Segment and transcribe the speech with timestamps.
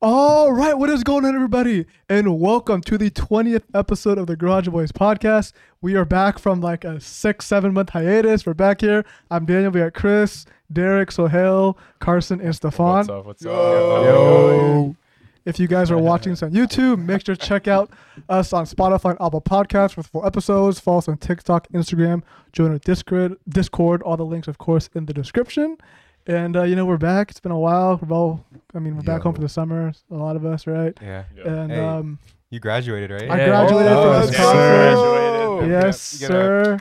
[0.00, 1.84] All right, what is going on, everybody?
[2.08, 5.52] And welcome to the 20th episode of the Garage Boys podcast.
[5.80, 8.46] We are back from like a six, seven month hiatus.
[8.46, 9.04] We're back here.
[9.28, 9.72] I'm Daniel.
[9.72, 12.98] We got Chris, Derek, Sohail, Carson, and Stefan.
[12.98, 13.26] What's up?
[13.26, 13.50] What's up?
[13.50, 14.94] Yo.
[15.44, 17.90] If you guys are watching this on YouTube, make sure to check out
[18.28, 20.78] us on Spotify and Apple Podcasts for full episodes.
[20.78, 22.22] Follow us on TikTok, Instagram,
[22.52, 24.02] join our Discord, Discord.
[24.02, 25.76] All the links, of course, in the description.
[26.28, 27.30] And uh, you know we're back.
[27.30, 27.96] It's been a while.
[28.06, 28.44] We're all,
[28.74, 29.92] I mean, we're back home for the summer.
[30.10, 30.92] A lot of us, right?
[31.00, 31.24] Yeah.
[31.36, 31.48] Yeah.
[31.48, 31.78] And Hey.
[31.80, 32.18] um,
[32.50, 33.30] You graduated, right?
[33.30, 33.46] I Yeah.
[33.46, 34.44] graduated Oh, from let's this go.
[34.44, 35.00] conference.
[35.00, 35.70] Graduated.
[35.70, 36.78] Yes, You gotta- sir.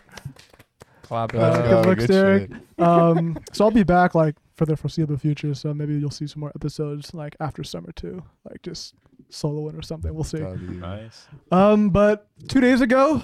[1.03, 1.63] Clap it Uh, up.
[1.65, 2.51] good looks, good Derek.
[2.51, 2.61] shit.
[2.85, 5.53] Um, so I'll be back like for the foreseeable future.
[5.53, 8.95] So maybe you'll see some more episodes like after summer too, like just
[9.31, 10.13] soloing or something.
[10.13, 10.39] We'll see.
[10.39, 11.27] Be Nice.
[11.53, 13.23] Um, but two days ago,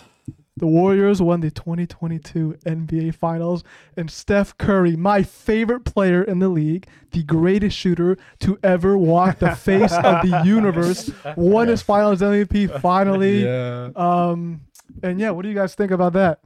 [0.55, 3.63] the Warriors won the 2022 NBA Finals,
[3.97, 9.39] and Steph Curry, my favorite player in the league, the greatest shooter to ever walk
[9.39, 13.43] the face of the universe, won his Finals MVP finally.
[13.43, 13.89] Yeah.
[13.95, 14.61] Um,
[15.01, 16.39] and yeah, what do you guys think about that?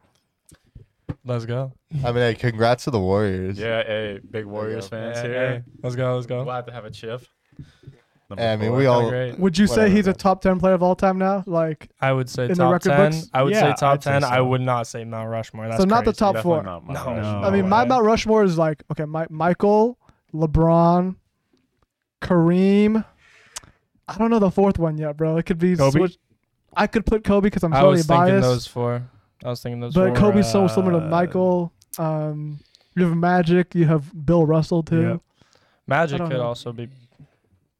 [1.25, 1.73] Let's go.
[2.03, 3.59] I mean, hey, congrats to the Warriors.
[3.59, 5.49] Yeah, hey, big Warriors fans Hey, here.
[5.49, 6.15] hey, Let's go.
[6.15, 6.43] Let's go.
[6.45, 7.25] Glad to have a chip.
[8.29, 8.77] Number I mean, four.
[8.77, 9.09] we all.
[9.09, 9.39] Great.
[9.39, 10.15] Would you say Whatever, he's a man.
[10.15, 11.43] top 10 player of all time now?
[11.47, 13.11] Like, I would say In the top record ten.
[13.11, 13.29] books?
[13.33, 14.23] I would Yeah, say top I'd say ten.
[14.25, 15.67] I would not say Mount Rushmore.
[15.69, 16.17] That's so not the crazy.
[16.19, 16.63] top Definitely four.
[16.63, 17.05] not No.
[17.05, 17.21] mine.
[17.21, 17.47] No.
[17.47, 17.85] I mean, my.
[17.85, 19.97] Mount Rushmore is like okay, my, Michael,
[20.33, 21.15] LeBron,
[22.21, 23.05] Kareem.
[24.09, 25.37] I don't know the fourth one yet, bro.
[25.37, 25.99] It could be Kobe?
[25.99, 26.17] switch-
[26.75, 28.41] I could put Kobe because I'm I totally was thinking biased.
[28.47, 29.03] those four.
[29.43, 30.31] I was thinking those but four.
[30.31, 31.71] Kobe's so similar to uh, Michael.
[31.97, 32.59] Um,
[32.95, 33.73] you have Magic.
[33.75, 35.01] You have Bill Russell too.
[35.01, 35.21] Yep.
[35.87, 36.43] Magic I don't could know.
[36.43, 36.89] also be.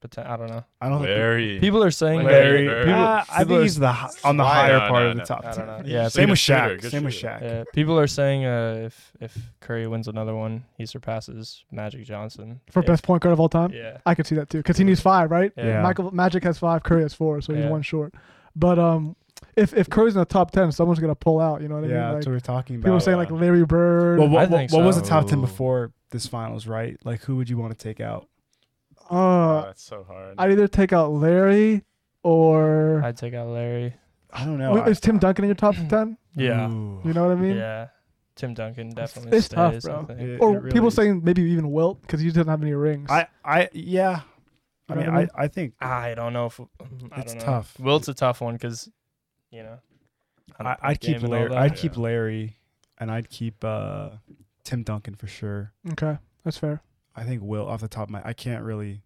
[0.10, 0.64] Poten- I don't know.
[0.82, 2.72] I don't think People are saying Larry- that.
[2.72, 5.08] Larry- People, Uh, I think are- he's the hi- on the higher No, part no,
[5.10, 5.26] of the no.
[5.26, 5.68] top I ten.
[5.68, 5.84] don't know.
[5.86, 6.82] Yeah, Same Good with shooter, Shaq.
[6.82, 7.28] good Same with shooter.
[7.28, 7.42] Shaq.
[7.42, 12.60] yeah, people are saying uh, if if Curry wins another one, he surpasses Magic Johnson
[12.72, 13.72] For If- best point guard of all time.
[13.74, 13.98] Yeah.
[14.06, 15.52] I could see that too because he needs five, right?
[15.58, 15.66] Yeah.
[15.66, 15.82] Yeah.
[15.82, 17.70] Michael Magic has five, Curry has four, so he's Yeah.
[17.70, 18.14] one short.
[18.56, 19.16] But um,
[19.56, 21.62] if if Curry's in the top ten, someone's gonna pull out.
[21.62, 21.92] You know what I mean?
[21.92, 22.14] Yeah, mean?
[22.16, 22.86] that's what we're talking about.
[22.86, 24.20] people are saying like Larry Bird.
[24.20, 25.02] well, what, I what, think what was so.
[25.02, 26.66] the top ten before this finals?
[26.68, 26.98] Right?
[27.04, 28.28] Like, who would you want to take out?
[29.10, 30.36] Oh, uh, that's so hard.
[30.38, 31.84] I'd either take out Larry
[32.24, 33.94] or I'd take out Larry.
[34.32, 34.74] I don't know.
[34.74, 36.18] Wait, is Tim Duncan in your top ten?
[36.36, 36.70] Yeah.
[36.70, 37.02] Ooh.
[37.06, 37.58] You know what I mean?
[37.58, 37.88] Yeah.
[38.36, 39.84] Tim Duncan definitely it's stays.
[39.84, 40.16] tough, bro.
[40.16, 40.94] It- Or it really people is.
[40.94, 43.10] saying maybe even Wilt because he doesn't have any rings.
[43.10, 44.22] I, I, yeah.
[44.90, 45.30] I You know mean, I I, mean?
[45.36, 46.66] I think I don't know if I
[47.22, 47.46] It's don't know.
[47.46, 47.80] tough.
[47.80, 48.90] Wilt's a tough one because,
[49.52, 49.80] you know.
[50.60, 51.56] I don't I, play I'd keep game and all Larry.
[51.56, 52.58] I'd keep Larry,
[53.00, 54.10] and I'd keep uh,
[54.64, 55.74] Tim Duncan for sure.
[55.94, 56.82] okay, that's fair.
[57.18, 58.22] I think Will off the top of my.
[58.24, 59.02] I can't really.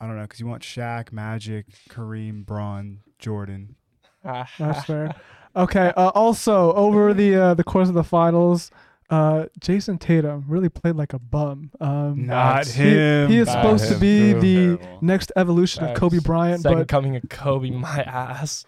[0.00, 3.76] I don't know because you want Shaq, Magic, Kareem, Bron, Jordan.
[4.24, 4.50] That's
[4.86, 5.14] fair.
[5.54, 5.92] Okay.
[5.96, 8.70] Uh, also, over the uh, the course of the finals,
[9.10, 11.70] uh, Jayson Tatum really played like a bum.
[11.80, 13.30] Um, Not he, him.
[13.30, 14.40] he is Not supposed to be too.
[14.40, 14.98] the Terrible.
[15.02, 18.66] next evolution of Kobe Bryant, Second but coming of Kobe, my ass.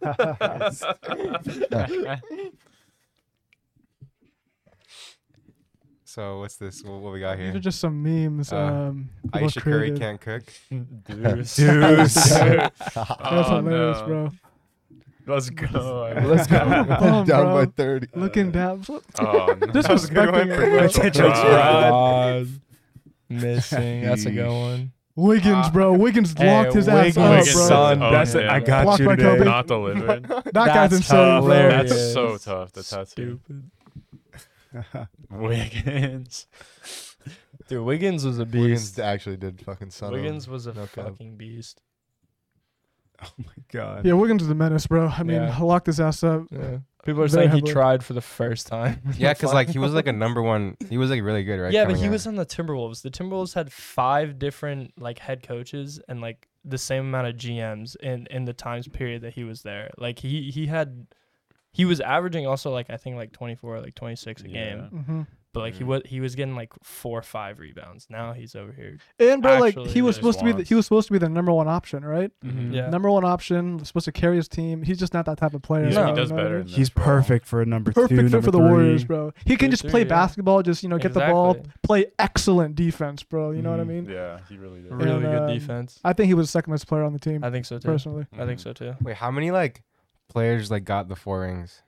[6.18, 6.82] So what's this?
[6.82, 7.60] What, what we got these are here?
[7.60, 8.52] just some memes.
[8.52, 10.00] Uh, um, Ayesha Curry created.
[10.00, 10.42] can't cook.
[11.06, 11.54] Deuce.
[11.56, 12.14] Deuce.
[12.14, 14.04] That's Oh, hilarious, no.
[14.04, 14.30] bro.
[15.28, 16.20] Let's go.
[16.24, 16.58] Let's go.
[16.58, 17.66] Bum, Down bro.
[17.66, 18.08] by 30.
[18.16, 18.84] Looking down.
[18.88, 19.66] Oh, no.
[19.68, 20.84] Disrespecting it, bro.
[20.86, 21.90] Attention Oh, span.
[21.92, 22.48] God.
[23.28, 24.02] Missing.
[24.02, 24.92] That's a good one.
[25.14, 25.92] Wiggins, bro.
[25.92, 27.68] Wiggins Hey, locked his ass Wiggins, up, Wiggins, bro.
[27.68, 28.02] son.
[28.02, 28.48] Oh, That's it.
[28.48, 29.28] I got Blocked you by today.
[29.36, 29.44] Kobe.
[29.44, 30.22] Not delivered.
[30.24, 31.90] That guy's That's insane, hilarious.
[31.90, 32.72] That's so tough.
[32.72, 33.06] The tattoo.
[33.06, 33.70] Stupid.
[35.30, 36.46] Wiggins.
[37.68, 39.00] Dude, Wiggins was a Wiggins beast.
[39.00, 40.12] actually did fucking son.
[40.12, 41.06] Wiggins was a No cap.
[41.08, 41.80] fucking beast.
[43.20, 44.06] Oh my god.
[44.06, 45.08] Yeah, Wiggins is a menace, bro.
[45.08, 45.58] I mean, Yeah.
[45.58, 46.42] locked his ass up.
[46.52, 46.78] Yeah.
[47.04, 47.72] People are Very saying he heavily.
[47.72, 49.00] tried for the first time.
[49.18, 50.76] Yeah, because like he was like a number one.
[50.88, 51.72] He was like really good, right?
[51.72, 52.12] yeah, but coming he out.
[52.12, 53.02] was on the Timberwolves.
[53.02, 57.96] The Timberwolves had five different like head coaches and like the same amount of GMs
[57.96, 59.90] in in the times period that he was there.
[59.98, 61.08] Like he he had
[61.72, 64.52] he was averaging also like I think like 24 like 26 a Yeah.
[64.52, 64.80] game.
[65.06, 65.22] hmm
[65.54, 65.86] But like he Mhm.
[65.86, 68.06] was he was getting like 4 or 5 rebounds.
[68.10, 68.98] Now he's over here.
[69.18, 71.18] And bro, like he was just supposed to be, the, he was supposed to be
[71.18, 72.30] the number one option, right?
[72.44, 72.72] Mhm.
[72.74, 72.90] Yeah.
[72.90, 74.82] Number one option, supposed to carry his team.
[74.82, 75.84] He's just not that type of player.
[75.84, 76.06] He's- No.
[76.08, 76.64] He does you know what I better.
[76.64, 76.68] mean?
[76.68, 77.04] He's role.
[77.06, 78.02] perfect for a number two.
[78.02, 78.68] Perfect fit for the three.
[78.68, 79.32] Warriors, bro.
[79.46, 80.08] He can just play yeah.
[80.08, 83.50] basketball, just you know, get the ball, play excellent defense, bro.
[83.52, 83.88] You know what I Mhm.
[83.88, 84.04] mean?
[84.10, 84.92] Yeah, he really did.
[84.92, 85.98] Really And, good um, defense.
[86.04, 87.88] I think he was the second best player on the team, I think so too.
[87.88, 88.26] personally.
[88.38, 88.94] I think so too.
[89.00, 89.82] Wait, how many like
[90.28, 91.82] players like got the four rings?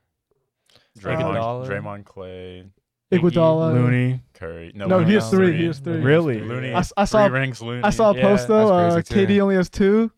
[0.99, 1.69] Draymond, Iguodala.
[1.69, 2.65] Draymond Clay,
[3.13, 3.73] Iguodala.
[3.73, 4.21] Looney.
[4.35, 4.73] Curry.
[4.75, 5.57] No, Looney he has has three.
[5.57, 6.01] He has three.
[6.01, 6.41] Really?
[6.41, 6.73] Looney.
[6.75, 7.61] I s- I saw- three rings.
[7.63, 7.83] Looney.
[7.85, 8.73] I saw a Yeah, post though.
[8.73, 9.33] Uh, that's crazy, too.
[9.35, 10.11] KD only has two.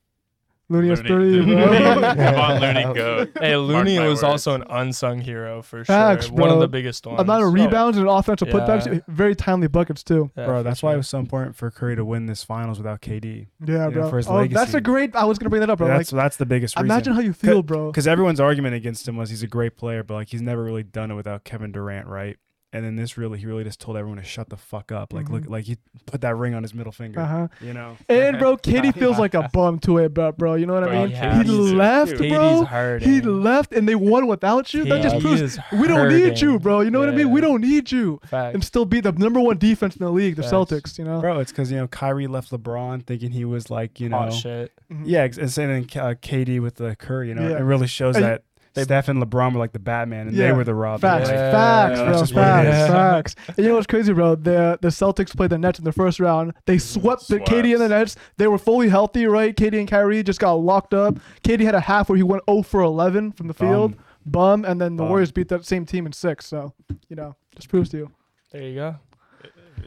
[0.73, 1.67] Looney has Looney- 30, bro.
[2.15, 3.31] Kevon Looney goat.
[3.39, 4.23] Hey, Looney my was words.
[4.25, 6.35] also an unsung hero for Facts, sure.
[6.35, 6.55] One bro.
[6.55, 7.21] of the biggest ones.
[7.21, 8.55] Amount of So- rebounds and offensive Yeah.
[8.55, 10.31] putbacks, very timely buckets too.
[10.37, 10.99] Yeah, Bro, for that's why it sure.
[10.99, 13.47] was so important for Curry to win this finals without KD.
[13.65, 14.11] Yeah, Yeah, bro.
[14.11, 14.79] for his oh, that's legacy.
[14.79, 15.15] a great.
[15.15, 15.89] I was gonna bring that up, bro.
[15.89, 16.87] that's like, that's the biggest reason.
[16.87, 17.91] imagine how you feel, bro.
[17.91, 20.83] Because everyone's argument against him was he's a great player, but like he's never really
[20.83, 22.37] done it without Kevin Durant, right?
[22.75, 25.13] And then this really, he really just told everyone to shut the fuck up.
[25.13, 25.51] Like, look, Mhm.
[25.51, 25.77] like he
[26.07, 27.21] put that ring on his middle finger.
[27.21, 27.49] Uh huh.
[27.61, 30.73] You know, And bro, KD feels like a bum to it, but bro, you know
[30.73, 31.11] what I mean?
[31.11, 32.31] yeah, he left, dude.
[32.33, 32.65] bro.
[32.65, 33.07] Hurting.
[33.07, 34.85] He left, and they won without you.
[34.87, 36.81] That just proves we don't need you, bro.
[36.81, 37.31] You know what I mean?
[37.31, 38.55] We don't need you, Facts.
[38.55, 40.55] and still be the number one defense in the league, the Facts.
[40.55, 40.99] Celtics.
[40.99, 41.21] You know?
[41.21, 44.33] bro, it's because you know Kyrie left LeBron thinking he was like you know, Hot
[44.33, 44.73] shit.
[44.91, 45.03] Mhm.
[45.05, 47.29] yeah, ex- and then uh, KD with the Curry.
[47.29, 47.59] You know, Yeah.
[47.59, 50.47] it really shows And- that They- Steph and LeBron were like the Batman, and Yeah.
[50.49, 51.01] they were the Robin.
[51.01, 51.51] Facts, Like, Yeah.
[51.53, 52.89] facts, That's bro, just what it facts, is.
[52.89, 53.35] facts.
[53.49, 54.35] And you know what's crazy, bro?
[54.35, 56.53] The the Celtics played the Nets in the first round.
[56.67, 57.49] They mm, swept the Swept.
[57.49, 58.17] KD and the Nets.
[58.39, 59.55] They were fully healthy, right?
[59.55, 61.19] KD and Kyrie just got locked up.
[61.45, 63.93] KD had a half where he went 0 for 11 from the field,
[64.25, 64.63] Bum.
[64.63, 65.09] bum, and then the Bum.
[65.11, 66.47] Warriors beat that same team in six.
[66.47, 66.73] So,
[67.09, 68.11] you know, just proves to you.
[68.53, 68.95] There you go.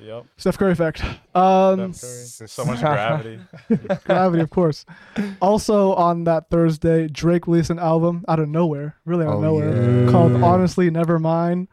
[0.05, 0.25] Yep.
[0.37, 1.03] Steph Curry effect.
[1.33, 3.39] Um, Steph So much gravity.
[4.05, 4.85] gravity, of course.
[5.41, 9.41] Also on that Thursday, Drake released an album out of nowhere, really out of Oh,
[9.41, 10.11] nowhere, yeah.
[10.11, 11.67] called Honestly Nevermind.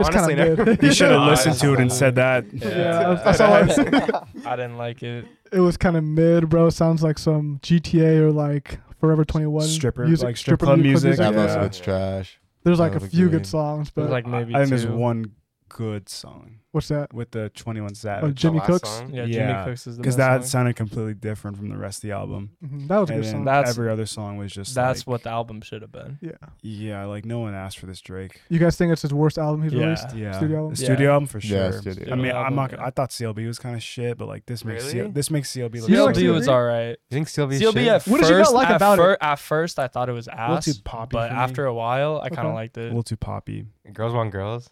[0.00, 0.70] It's Honestly, kind never.
[0.70, 2.46] of You should have listened to it and said that.
[2.52, 4.22] Yeah, that's all I-
[4.52, 5.26] I didn't like it.
[5.52, 6.70] It was kind of mid, bro.
[6.70, 11.18] Sounds like some GTA or like Forever 21 Stripper, music, like strip club mu- music.
[11.18, 11.36] Yeah, Yeah.
[11.36, 12.38] most of it's trash.
[12.64, 13.38] There's like a few agree.
[13.38, 15.32] good songs, but was like maybe I think there's one
[15.68, 17.12] good song what's that?
[17.14, 18.34] with the Twenty One Savage.
[18.34, 18.88] Jimmy Cooks.
[18.88, 19.10] song?
[19.12, 20.48] Yeah, Yeah, Jimmy Cooks is the because that song.
[20.48, 22.50] sounded completely different from the rest of the album.
[22.64, 23.44] Mhm, That was a good then song.
[23.44, 26.18] That's- every other song was just That's like, what the album should have been.
[26.20, 26.32] yeah.
[26.62, 28.40] Yeah, like no one asked for this Drake.
[28.48, 29.84] You guys think it's his worst album he's Yeah.
[29.84, 30.14] released?
[30.16, 30.70] Yeah, Studio album?
[30.70, 31.12] The studio Yeah.
[31.14, 31.58] album for sure.
[31.58, 32.72] Yeah, studio I mean, album, I'm not.
[32.72, 32.84] yeah.
[32.86, 34.92] I thought CLB was kind of shit, but like this makes Really?
[35.04, 36.30] CL, this makes CLB look You know so what CLB good.
[36.32, 36.34] CLB?
[36.38, 36.98] was alright.
[37.10, 37.58] You think CLB?
[37.58, 37.88] CLB shit?
[37.88, 40.12] at What first, did you not like at, about fir- at first I thought it
[40.12, 40.38] was ass.
[40.38, 42.80] little ass, too poppy but after a while I kind of liked it.
[42.80, 42.86] a it.
[42.88, 43.66] little too poppy.
[43.92, 44.70] Girls want girls.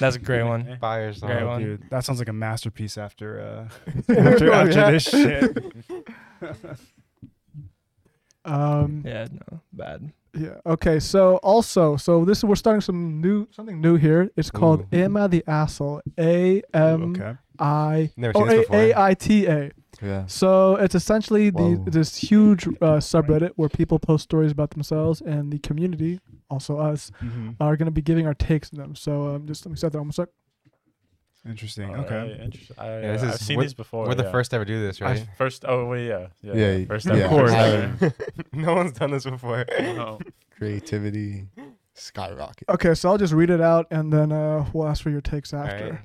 [0.00, 0.78] That's a great one.
[0.80, 1.28] Fire song.
[1.30, 1.60] Great Oh, one.
[1.62, 5.56] dude, that sounds like a masterpiece after uh, after, after this shit.
[8.44, 10.12] Um, Yeah, no, bad.
[10.32, 10.60] yeah.
[10.64, 11.00] Okay.
[11.00, 14.30] So also, so this we're starting some new something new here.
[14.36, 14.98] It's called Ooh.
[14.98, 17.34] "Am I the Asshole?" A M okay.
[17.58, 18.76] I Never oh seen this before.
[18.80, 19.70] A I T A.
[20.02, 20.26] Yeah.
[20.26, 25.52] So it's essentially the this huge uh, subreddit where people post stories about themselves, and
[25.52, 26.20] the community,
[26.50, 28.94] also us, hmm are going to be giving our takes on them.
[28.94, 30.28] So um, just let me set that on a sec.
[31.48, 31.88] Interesting.
[31.90, 32.42] Alright, Okay.
[32.42, 32.76] Interesting.
[32.78, 34.06] I, Yeah, this I've is- seen we're- these before.
[34.08, 35.26] We're the first to ever do this, I- right?
[35.38, 35.64] First.
[35.66, 36.26] Oh, wait, yeah.
[36.42, 36.54] Yeah.
[36.54, 36.86] Yeah, yeah.
[36.86, 37.20] First Of ever.
[37.50, 38.12] yeah, course.
[38.52, 39.64] no one's done this before.
[39.78, 40.18] No.
[40.58, 41.46] creativity
[41.94, 42.68] skyrocket.
[42.68, 45.54] Okay, so I'll just read it out, and then uh, we'll ask for your takes
[45.54, 46.02] after.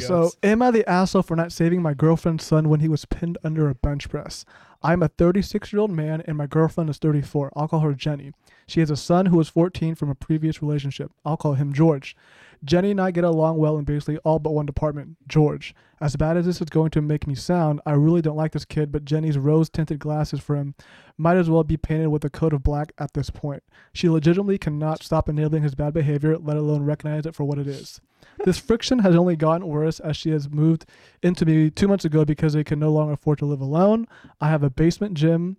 [0.00, 3.38] So, am I the asshole for not saving my girlfriend's son when he was pinned
[3.44, 4.44] under a bench press?
[4.82, 7.52] I'm a 36 year old man and my girlfriend is 34.
[7.54, 8.32] I'll call her Jenny.
[8.72, 11.12] She has a son who is 14 from a previous relationship.
[11.26, 12.16] I'll call him George.
[12.64, 15.74] Jenny and I get along well in basically all but one department George.
[16.00, 18.64] As bad as this is going to make me sound, I really don't like this
[18.64, 20.74] kid, but Jenny's rose tinted glasses for him
[21.18, 23.62] might as well be painted with a coat of black at this point.
[23.92, 27.66] She legitimately cannot stop enabling his bad behavior, let alone recognize it for what it
[27.66, 28.00] is.
[28.46, 30.86] This friction has only gotten worse as she has moved
[31.22, 34.06] into me two months ago because they can no longer afford to live alone.
[34.40, 35.58] I have a basement gym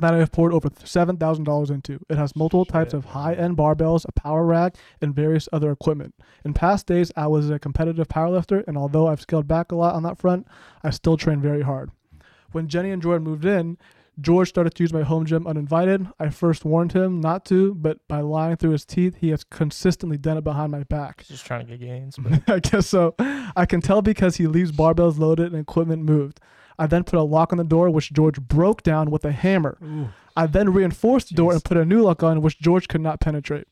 [0.00, 1.98] that I have poured over seven thousand dollars into.
[2.08, 6.14] It has multiple types of high-end barbells, a power rack, and various other equipment.
[6.44, 9.94] In past days, I was a competitive powerlifter, and although I've scaled back a lot
[9.94, 10.46] on that front,
[10.82, 11.90] I still train very hard.
[12.52, 13.78] When Jenny and Jordan moved in,
[14.20, 16.06] George started to use my home gym uninvited.
[16.18, 20.18] I first warned him not to, but by lying through his teeth, he has consistently
[20.18, 21.20] done it behind my back.
[21.20, 22.16] He's Just trying to get gains.
[22.22, 23.14] But I guess so.
[23.18, 26.40] I can tell because he leaves barbells loaded and equipment moved.
[26.80, 29.76] I then put a lock on the door, which George broke down with a hammer.
[30.34, 33.20] I then reinforced the door and put a new lock on, which George could not
[33.20, 33.68] penetrate.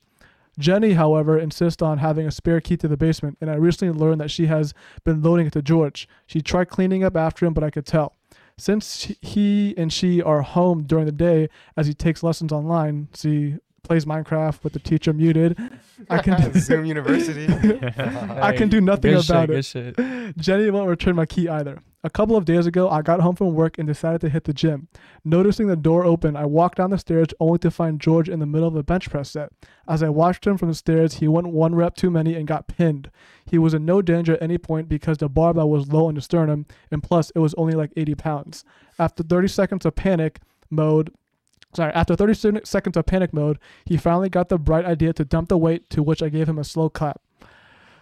[0.58, 4.20] Jenny, however, insists on having a spare key to the basement, and I recently learned
[4.20, 4.74] that she has
[5.04, 6.06] been loading it to George.
[6.26, 8.14] She tried cleaning up after him, but I could tell.
[8.58, 11.48] Since he and she are home during the day
[11.78, 13.56] as he takes lessons online, see,
[13.88, 15.58] plays Minecraft with the teacher muted,
[16.08, 17.46] I can Zoom University.
[17.98, 19.96] I can do nothing good about shit, it.
[19.96, 20.36] Good shit.
[20.36, 21.80] Jenny won't return my key either.
[22.04, 24.52] A couple of days ago, I got home from work and decided to hit the
[24.52, 24.86] gym.
[25.24, 28.46] Noticing the door open, I walked down the stairs only to find George in the
[28.46, 29.50] middle of a bench press set.
[29.88, 32.68] As I watched him from the stairs, he went one rep too many and got
[32.68, 33.10] pinned.
[33.44, 36.20] He was in no danger at any point because the barbell was low on the
[36.20, 38.64] sternum, and plus, it was only like 80 pounds.
[38.98, 40.38] After 30 seconds of panic
[40.70, 41.12] mode,
[41.74, 45.48] sorry, after 30 seconds of panic mode, he finally got the bright idea to dump
[45.48, 47.20] the weight, to which I gave him a slow clap.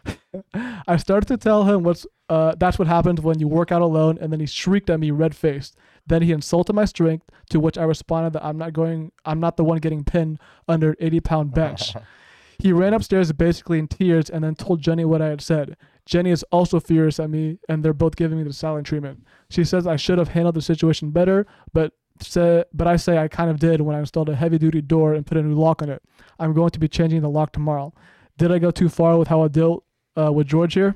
[0.86, 4.18] I started to tell him what's uh, that's what happens when you work out alone,
[4.20, 5.76] and then he shrieked at me red faced.
[6.06, 9.56] Then he insulted my strength, to which I responded that I'm not going I'm not
[9.56, 11.94] the one getting pinned under an 80 pound bench.
[12.58, 15.76] he ran upstairs basically in tears and then told Jenny what I had said.
[16.04, 19.24] Jenny is also furious at me, and they're both giving me the silent treatment.
[19.50, 23.28] She says I should have handled the situation better, but say, but I say I
[23.28, 25.82] kind of did when I installed a heavy duty door and put a new lock
[25.82, 26.02] on it.
[26.38, 27.92] I'm going to be changing the lock tomorrow.
[28.38, 29.84] Did I go too far with how I dealt
[30.16, 30.94] uh, with George here?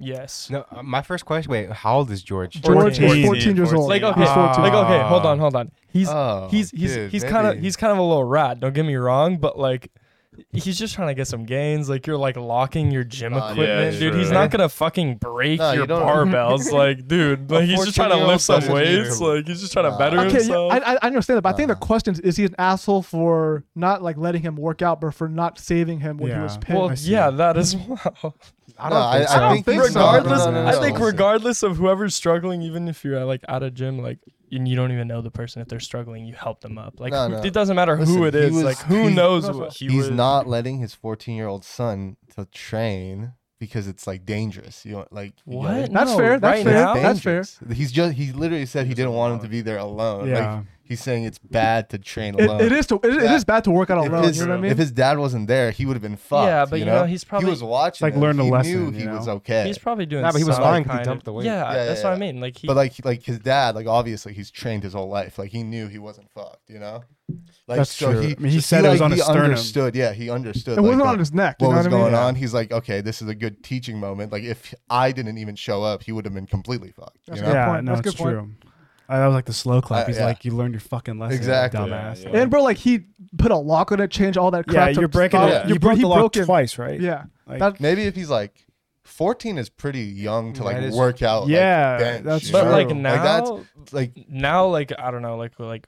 [0.00, 0.48] Yes.
[0.48, 1.50] No, uh, my first question.
[1.50, 2.60] Wait, how old is George?
[2.62, 3.26] George is 14.
[3.26, 3.88] 14 years old.
[3.88, 4.62] Like okay, He's 14.
[4.62, 5.30] like okay, hold Ah.
[5.30, 5.72] on, hold on.
[5.88, 8.60] He's Oh, he's he's dude, he's kind of he's kind of a little rat.
[8.60, 9.90] Don't get me wrong, but like
[10.52, 11.88] he's just trying to get some gains.
[11.88, 14.14] Like you're like locking your gym Nah, yeah, equipment, dude.
[14.14, 14.34] He's true.
[14.34, 17.50] not gonna fucking break No, you your don't- barbells, like dude.
[17.50, 19.18] Like he's just trying to lift some doesn't need weights.
[19.18, 19.98] to- Like he's just trying to Nah.
[19.98, 20.72] better Okay, yeah, himself.
[20.72, 21.78] I, I I understand that, but I think the Uh.
[21.78, 25.28] question is: Is he an asshole for not like letting him work out, but for
[25.28, 26.60] not saving him when he was Yeah.
[26.60, 26.78] pinned?
[26.78, 27.10] well, I see.
[27.12, 27.98] yeah, that as well.
[28.78, 29.40] I don't I- think I so.
[29.40, 29.88] don't think so.
[29.88, 33.40] regardless, No, no, no, I no, think regardless of whoever's struggling, even if you're like
[33.48, 34.18] at a gym, like
[34.52, 37.00] and you don't even know the person if they're struggling, you help them up.
[37.00, 37.42] Like No, who- no.
[37.42, 38.52] it doesn't matter Listen, who it is.
[38.52, 40.10] was- like who he- knows what he He's was.
[40.10, 44.84] not letting his 14 year old son to train because it's like dangerous.
[44.86, 45.92] You know, like you get What?
[45.92, 46.94] That's No, fair, that's right fair, now?
[46.94, 47.44] that's fair.
[47.72, 50.28] He's just he literally said he didn't want him to be there alone.
[50.28, 50.54] Yeah.
[50.56, 52.60] Like he's saying it's bad to train It, alone.
[52.62, 53.38] it is to it, it Yeah.
[53.46, 54.24] bad to work out If alone.
[54.24, 54.72] his, You know what I mean?
[54.72, 56.46] if his dad wasn't there, he would have been fucked.
[56.46, 58.04] Yeah, but you you know, he's probably- he was watching.
[58.06, 58.20] like him.
[58.20, 59.66] learned a he lesson, Knew you he was okay.
[59.66, 60.22] He's probably doing.
[60.22, 61.46] Nah, but he was some lying 'cause he kind dumped of- the weight.
[61.46, 62.32] Yeah, Yeah, that's yeah, what I yeah.
[62.32, 62.40] mean.
[62.40, 62.66] Like he.
[62.66, 65.38] but like like his dad, like obviously he's trained his whole life.
[65.38, 66.68] Like he knew he wasn't fucked.
[66.68, 67.04] You know.
[67.66, 68.20] Like That's so true.
[68.22, 69.44] he I mean, he just- said it was like, on he his sternum.
[69.44, 69.94] understood.
[69.94, 70.78] Yeah, he understood.
[70.78, 71.56] it wasn't like, on the- his neck.
[71.60, 72.04] You what know was what I mean?
[72.12, 72.34] going on.
[72.36, 74.32] He's like, okay, this is a good teaching moment.
[74.32, 77.18] Like if I didn't even show up, he would have been completely fucked.
[77.26, 77.48] You know?
[77.52, 77.84] yeah, point.
[77.84, 78.34] no, That's a it's good point.
[78.38, 78.67] true.
[79.08, 80.04] That was like the slow clap.
[80.04, 80.26] Uh, He's yeah.
[80.26, 81.80] like, you learned your fucking lesson, Exactly.
[81.80, 82.22] dumbass.
[82.22, 83.06] Yeah, Like, And bro, like he
[83.38, 84.92] put a lock on it, changed all that crap.
[84.94, 85.48] to you're breaking it.
[85.48, 85.66] Yeah.
[85.66, 86.44] You You broke he the lock it.
[86.44, 87.00] twice, right?
[87.00, 88.66] Yeah, Like, that- Maybe if he's like
[89.04, 91.42] 14 is pretty young to like is- work out.
[91.44, 92.70] like, Yeah, bench, that's you but true.
[92.72, 95.86] like now, Like, that's- like now, like I don't know, like like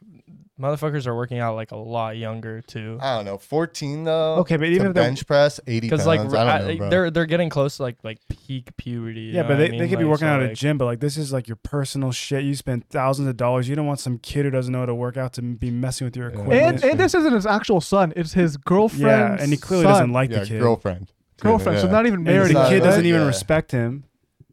[0.61, 2.99] motherfuckers are working out like a lot younger too.
[3.01, 4.35] I don't know, 14 though.
[4.37, 6.07] Okay, but even to if they're- bench press 80 Because pounds.
[6.07, 6.23] like I
[6.55, 6.91] I- don't know, bro.
[6.91, 9.21] they're they're getting close to like like peak puberty.
[9.21, 9.89] you yeah, know but what they, I they mean?
[9.89, 11.49] could be Like, working so, out at a like- gym, but like this is like
[11.49, 12.45] your personal shit.
[12.45, 13.69] You spend thousands of dollars.
[13.69, 16.05] You don't want some kid who doesn't know how to work out to be messing
[16.07, 16.41] with your Yeah.
[16.41, 16.63] equipment.
[16.83, 19.03] and and this isn't his actual son; it's his girlfriend.
[19.07, 19.93] yeah, and he clearly son.
[19.93, 20.61] doesn't like yeah, the kid.
[20.61, 21.11] girlfriend.
[21.41, 21.93] girlfriend, so Yeah.
[21.93, 22.51] not even And married.
[22.51, 23.27] the not- kid yet, doesn't even Yeah.
[23.27, 24.05] respect him,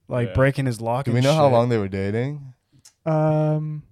[0.08, 0.34] like Yeah.
[0.36, 1.04] breaking his lock.
[1.06, 1.52] Do and we know how shit.
[1.54, 2.54] long they were dating?
[3.06, 3.84] Um,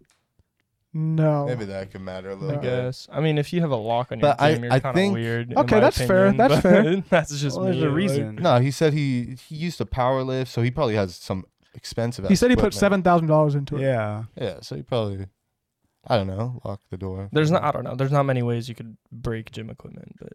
[0.95, 1.45] no.
[1.45, 2.61] Maybe that could matter a little I bit.
[2.63, 3.07] guess.
[3.11, 4.95] I mean, if you have a lock on your But I- gym, you're I kind
[4.95, 5.51] of think- weird.
[5.51, 6.95] in Okay, my that's fair, opinion, that's but fair.
[7.09, 7.71] that's just Well, me.
[7.73, 8.35] there's a like- reason.
[8.37, 11.43] No, he said he he used to power lift, so he probably has some
[11.75, 12.25] expensive.
[12.27, 12.73] He said he put equipment.
[12.79, 13.81] seven thousand dollars into it.
[13.81, 15.27] Yeah, Yeah, so he probably,
[16.07, 17.27] I don't know, lock the door.
[17.33, 17.63] There's not.
[17.63, 17.95] I don't know.
[17.95, 20.31] There's not many ways you could break gym equipment, but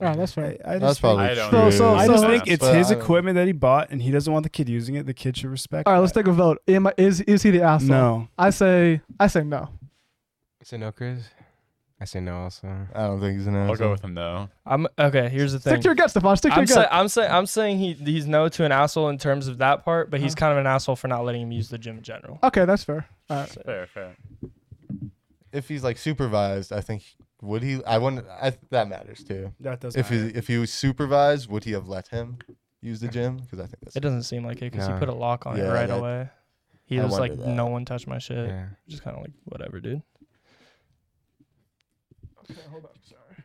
[0.00, 0.56] All right, that's fair.
[0.64, 1.58] I, I That's just probably I don't true.
[1.58, 1.70] know.
[1.70, 4.44] So- I just so- think it's his equipment that he bought, and he doesn't want
[4.44, 5.06] the kid using it.
[5.06, 5.88] The kid should respect.
[5.88, 6.62] All right, let's take a vote.
[6.68, 7.88] Am I, is is he the asshole?
[7.88, 9.68] No, I say I say no.
[10.60, 11.24] I say no, Chris.
[12.00, 12.68] I say no also.
[12.94, 13.70] I don't think he's an asshole.
[13.72, 14.48] I'll go with him though.
[14.64, 15.28] I'm okay.
[15.28, 15.82] Here's the Stick thing.
[15.82, 16.36] to your gut, Stefan.
[16.36, 16.88] Stick to I'm, your say, gut.
[16.92, 20.10] I'm saying I'm saying he he's no to an asshole in terms of that part,
[20.12, 20.38] but he's Uh-huh.
[20.38, 22.38] kind of an asshole for not letting him use the gym in general.
[22.44, 23.04] Okay, that's fair.
[23.28, 23.48] All right.
[23.66, 24.16] Fair, fair.
[25.52, 27.02] If he's like supervised, I think
[27.42, 27.82] would he?
[27.84, 28.26] I wouldn't.
[28.28, 29.52] I, that matters too.
[29.60, 29.96] that does.
[29.96, 32.38] If he if he was supervised, would he have let him
[32.80, 33.36] use the gym?
[33.38, 34.94] Because I think that's It doesn't seem like it because No.
[34.94, 36.30] he put a lock on it Yeah, right that- away.
[36.84, 37.54] He I was like, wonder that.
[37.54, 38.68] "No one touched my shit." Yeah.
[38.88, 40.02] Just kind of like, whatever, dude.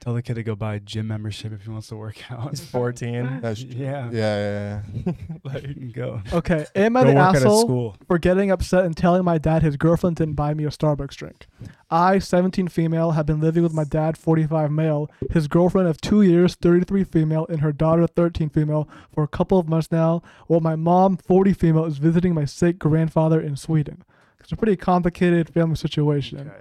[0.03, 2.49] Tell the kid to go buy a gym membership if he wants to work out.
[2.49, 3.39] He's 14.
[3.41, 5.13] That's, yeah, yeah, yeah,
[5.45, 6.21] like, go.
[6.33, 7.95] Okay, am I Go the work at a asshole school.
[8.05, 11.47] for getting upset and telling my dad his girlfriend didn't buy me a Starbucks drink?
[11.89, 16.21] I, 17 female, have been living with my dad, 45 male, his girlfriend of two
[16.21, 20.59] years, 33 female, and her daughter, 13 female, for a couple of months now, while
[20.59, 24.03] my mom, 40 female, is visiting my sick grandfather in Sweden.
[24.41, 26.51] It's a pretty complicated family situation.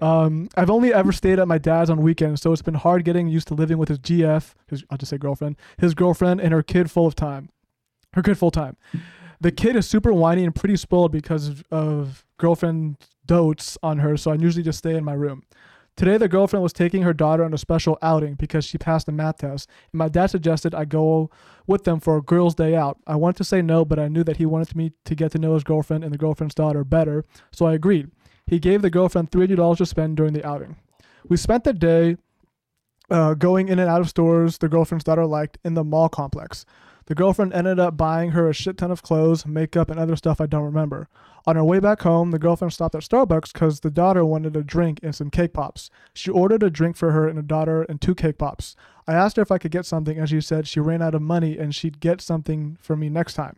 [0.00, 3.28] Um, I've only ever stayed at my dad's on weekends, so it's been hard getting
[3.28, 6.62] used to living with his GF, his I'll just say girlfriend, his girlfriend, and her
[6.62, 7.50] kid full of time.
[8.14, 8.76] Her kid full time.
[9.40, 14.16] The kid is super whiny and pretty spoiled because of, of girlfriend dotes on her,
[14.16, 15.42] so I usually just stay in my room.
[15.96, 19.12] Today, the girlfriend was taking her daughter on a special outing because she passed a
[19.12, 21.28] math test, and my dad suggested I go
[21.66, 22.98] with them for a girls' day out.
[23.06, 25.38] I wanted to say no, but I knew that he wanted me to get to
[25.38, 28.10] know his girlfriend and the girlfriend's daughter better, so I agreed.
[28.48, 30.76] He gave the girlfriend $300 to spend during the outing.
[31.28, 32.16] We spent the day
[33.10, 36.64] uh, going in and out of stores the girlfriend's daughter liked in the mall complex.
[37.06, 40.42] The girlfriend ended up buying her a shit ton of clothes, makeup, and other stuff
[40.42, 41.08] I don't remember.
[41.46, 44.62] On her way back home, the girlfriend stopped at Starbucks because the daughter wanted a
[44.62, 45.88] drink and some cake pops.
[46.12, 48.76] She ordered a drink for her and her daughter and two cake pops.
[49.06, 51.22] I asked her if I could get something, and she said she ran out of
[51.22, 53.56] money and she'd get something for me next time.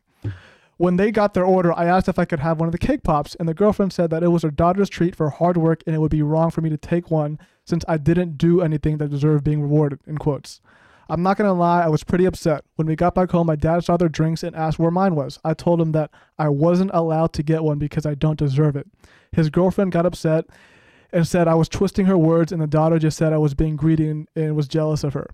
[0.80, 3.02] When they got their order, I asked if I could have one of the cake
[3.02, 5.94] pops, and the girlfriend said that it was her daughter's treat for hard work and
[5.94, 9.10] it would be wrong for me to take one since I didn't do anything that
[9.10, 10.00] deserved being rewarded.
[10.06, 10.62] In quotes.
[11.10, 12.64] I'm not gonna lie, I was pretty upset.
[12.76, 15.38] When we got back home, my dad saw their drinks and asked where mine was.
[15.44, 18.86] I told him that I wasn't allowed to get one because I don't deserve it.
[19.32, 20.46] His girlfriend got upset
[21.12, 23.76] and said I was twisting her words, and the daughter just said I was being
[23.76, 25.28] greedy and, and was jealous of her.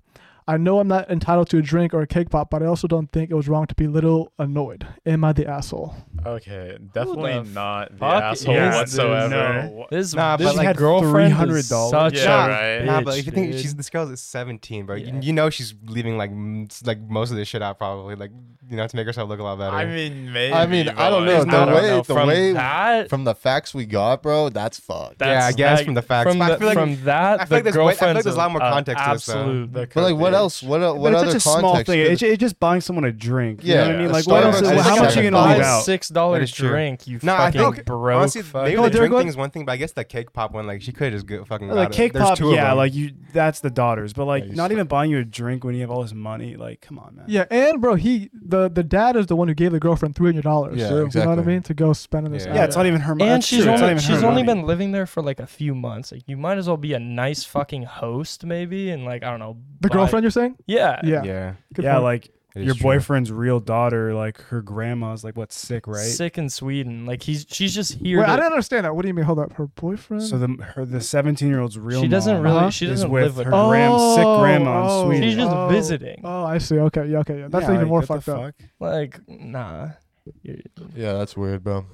[0.48, 2.86] I know I'm not entitled to a drink or a cake pop, but I also
[2.86, 4.86] don't think it was wrong to be a little annoyed.
[5.04, 5.94] Am I the asshole?
[6.24, 8.74] Okay, definitely the not the asshole is this?
[8.76, 9.28] whatsoever.
[9.28, 9.86] No.
[9.90, 12.48] This, Nah, this but, like, girlfriend $300 is such Yeah, a
[12.78, 12.84] right.
[12.84, 13.60] Nah, bitch, but if you think dude.
[13.60, 15.20] she's this girl is 17, bro, you, Yeah.
[15.20, 18.30] you know she's leaving like m- s- like most of this shit out probably, like
[18.68, 19.74] you know to make herself look a lot better.
[19.76, 20.52] I mean, maybe.
[20.52, 21.36] I mean, I don't know.
[21.36, 21.96] I The don't way- know.
[21.98, 25.16] the From way- that, From the facts we got, bro, that's fucked.
[25.20, 26.30] yeah, I guess that- from the facts.
[26.30, 27.94] from, but I the, feel like from that, I the feel like there's way- I
[27.96, 29.72] feel like there's a lot more uh, context to this, absolute.
[29.72, 30.35] But like, what be.
[30.36, 30.62] Else?
[30.62, 32.04] What, what but it's other such a small context thing.
[32.04, 33.64] could- It's, it's just buying someone a drink.
[33.64, 34.12] You know what I mean?
[34.12, 34.60] Like, what else?
[34.60, 35.82] Starbucks How is much are you gonna a leave five, out?
[35.84, 36.68] Six dollar That is true.
[36.68, 38.14] drink, you No, I fucking think- broke.
[38.16, 39.92] honestly, fucking- maybe Oh, the they're drink going- thing is one thing, but I guess
[39.92, 41.96] the cake pop one, like she could just go, fucking Like got it.
[41.96, 42.76] cake There's pop, two of yeah, them.
[42.78, 43.12] like you.
[43.32, 45.80] That's the daughters, but like Yeah, you not even buying you a drink when you
[45.82, 46.56] have all this money.
[46.56, 47.24] Like, come on, man.
[47.28, 50.28] Yeah, and bro, he the the dad is the one who gave the girlfriend three
[50.28, 50.76] hundred dollars.
[50.78, 51.44] Yeah, You know what I exactly.
[51.44, 51.62] mean?
[51.62, 52.46] To go spend in this.
[52.46, 52.54] Yeah.
[52.54, 53.30] Yeah, it's not even her money.
[53.30, 53.72] and she's true.
[53.72, 56.12] it's not only she's only been living there for like a few months.
[56.12, 59.40] Like you might as well be a nice fucking host, maybe, and like I don't
[59.40, 59.56] know.
[59.80, 60.56] the buy- girlfriend you're saying?
[60.66, 61.00] Yeah.
[61.04, 61.22] Yeah.
[61.24, 62.04] yeah, Good Yeah, point.
[62.04, 62.82] like it is your true.
[62.82, 66.00] boyfriend's real daughter, like her grandma's like what sick, right?
[66.00, 67.04] Sick in Sweden.
[67.06, 68.20] Like he's she's just here.
[68.20, 68.96] Wait, to- I didn't understand that.
[68.96, 69.24] What do you mean?
[69.26, 70.22] Hold up, her boyfriend?
[70.22, 72.56] So the her the 17 year old's real she doesn't mom really.
[72.56, 72.70] Uh-huh.
[72.70, 73.68] She doesn't with live with her her.
[73.68, 75.22] gram- sick grandma in oh, Sweden.
[75.22, 76.20] She's just oh, visiting.
[76.24, 76.78] Oh, I see.
[76.78, 77.48] Okay, yeah, okay, yeah.
[77.48, 78.40] That's Yeah, even like, more what the fucked up.
[78.40, 78.54] fuck?
[78.80, 79.90] Like nah.
[80.42, 81.86] Yeah, that's weird, bro.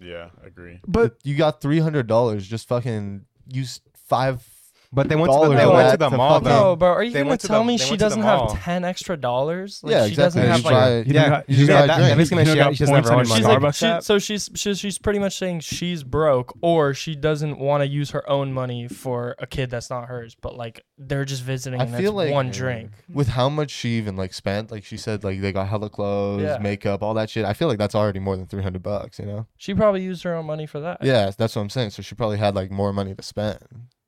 [0.00, 0.80] Yeah, I agree.
[0.86, 2.46] But You got three hundred dollars.
[2.46, 4.48] Just fucking use five.
[4.94, 6.62] But they went to the, they went to the to mall fucking- though.
[6.70, 8.04] No, bro, are you They gonna went to tell the- me they she went to
[8.04, 9.80] the doesn't have ten extra dollars?
[9.82, 10.42] Like, yeah, she exactly.
[10.42, 10.74] doesn't have just like.
[10.74, 12.54] buy- You Yeah, don't you you don't got got- that- you that basically means don't
[12.54, 13.66] she got got- she doesn't points her on own your money.
[13.66, 14.02] Starbucks She, app?
[14.02, 18.10] so she's she's she's pretty much saying she's broke or she doesn't want to use
[18.10, 20.36] her own money for a kid that's not hers.
[20.38, 22.90] But like they're just visiting I and feel it's like- one drink.
[23.10, 26.42] With how much she even like spent, like she said, like they got hella clothes,
[26.42, 26.58] Yeah.
[26.58, 27.46] makeup, all that shit.
[27.46, 29.18] I feel like that's already more than three hundred bucks.
[29.18, 29.46] You know?
[29.56, 30.98] She probably used her own money for that.
[31.02, 31.90] Yeah, that's what I'm saying.
[31.90, 33.58] So she probably had like more money to spend.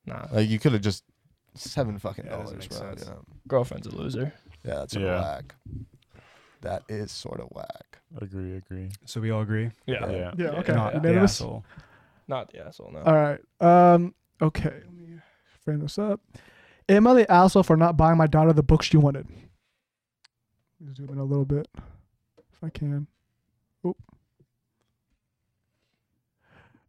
[0.06, 1.04] Nah, Like you could have just
[1.54, 2.94] seven fucking Yeah, doesn't dollars, make bro.
[2.96, 3.07] sense.
[3.09, 4.33] you girlfriend's a loser.
[4.64, 5.14] Yeah, that's sort Yeah.
[5.16, 5.55] of whack.
[6.62, 7.98] That is sort of whack.
[8.20, 8.90] Agree, agree.
[9.05, 9.70] So we all agree.
[9.87, 10.33] Yeah, Yeah.
[10.37, 10.72] yeah, okay.
[10.74, 11.33] Not the Unanimous?
[11.40, 11.64] asshole.
[12.28, 12.90] not the asshole.
[12.92, 13.00] No.
[13.00, 13.40] All right.
[13.61, 14.14] Um.
[14.40, 14.83] Okay.
[14.85, 15.18] Let me
[15.64, 16.20] frame this up.
[16.88, 19.26] Am I the asshole for not buying my daughter the book she wanted?
[20.96, 21.66] Zoom in a little bit,
[22.52, 23.07] if I can.
[23.87, 23.96] Oop.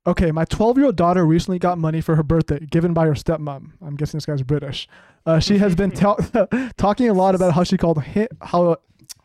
[0.08, 3.14] Okay, my 12 year old daughter recently got money for her birthday given by her
[3.14, 3.72] stepmom.
[3.82, 4.88] I'm guessing this guy's British.
[5.26, 6.16] Uh, she has been ta-
[6.78, 8.78] talking a lot about how she called hi- how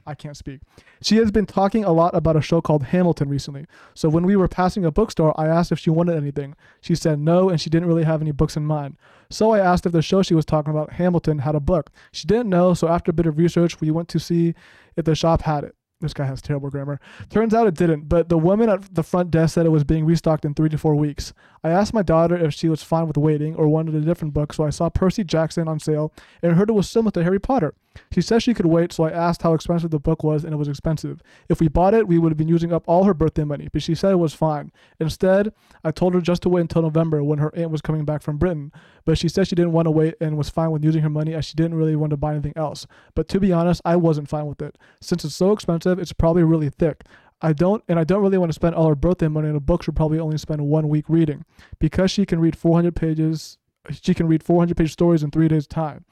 [0.07, 0.61] I can't speak.
[1.03, 3.67] She has been talking a lot about a show called Hamilton recently.
[3.95, 6.57] So when we were passing a bookstore, I asked if she wanted anything.
[6.81, 8.97] She said no, and she didn't really have any books in mind.
[9.31, 11.91] So I asked if the show she was talking about, Hamilton, had a book.
[12.13, 14.55] She didn't know, so after a bit of research, we went to see
[14.97, 15.77] if the shop had it.
[16.01, 16.99] This guy has terrible grammar.
[17.29, 20.07] Turns out it didn't, but the woman at the front desk said it was being
[20.07, 21.35] restocked in three to four weeks.
[21.63, 24.55] I asked my daughter if she was fine with waiting or wanted a different book,
[24.55, 27.75] so I saw Percy Jackson on sale and heard it was similar to Harry Potter.
[28.13, 30.57] She said she could wait, so I asked how expensive the book was, and it
[30.57, 31.23] was expensive.
[31.49, 33.83] If we bought it, we would have been using up all her birthday money, but
[33.83, 34.71] she said it was fine.
[34.99, 35.53] Instead,
[35.85, 38.39] I told her just to wait until November when her aunt was coming back from
[38.39, 38.73] Britain,
[39.05, 41.35] but she said she didn't want to wait and was fine with using her money
[41.35, 42.87] as she didn't really want to buy anything else.
[43.15, 44.77] But to be honest, I wasn't fine with it.
[45.01, 47.05] Since it's so expensive, it's probably really thick.
[47.43, 49.61] I don't, and I don't really want to spend all her birthday money on a
[49.61, 51.45] book she'll probably only spend one week reading.
[51.79, 53.59] Because she can read 400 pages,
[53.91, 56.05] she can read 400 page stories in three days' time.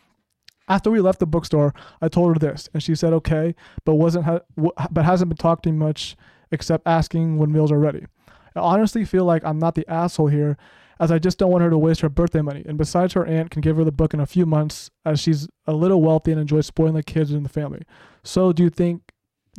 [0.69, 3.55] After we left the bookstore, I told her this, and she said okay,
[3.85, 6.17] but wasn't ha- w- but hasn't been talking much
[6.51, 8.07] except asking when meals are ready.
[8.55, 10.57] I honestly feel like I'm not the asshole here,
[11.01, 12.65] as I just don't want her to waste her birthday money.
[12.67, 15.49] And besides, her aunt can give her the book in a few months, as she's
[15.67, 17.83] a little wealthy and enjoys spoiling the kids in the family.
[18.23, 19.03] So, do you think?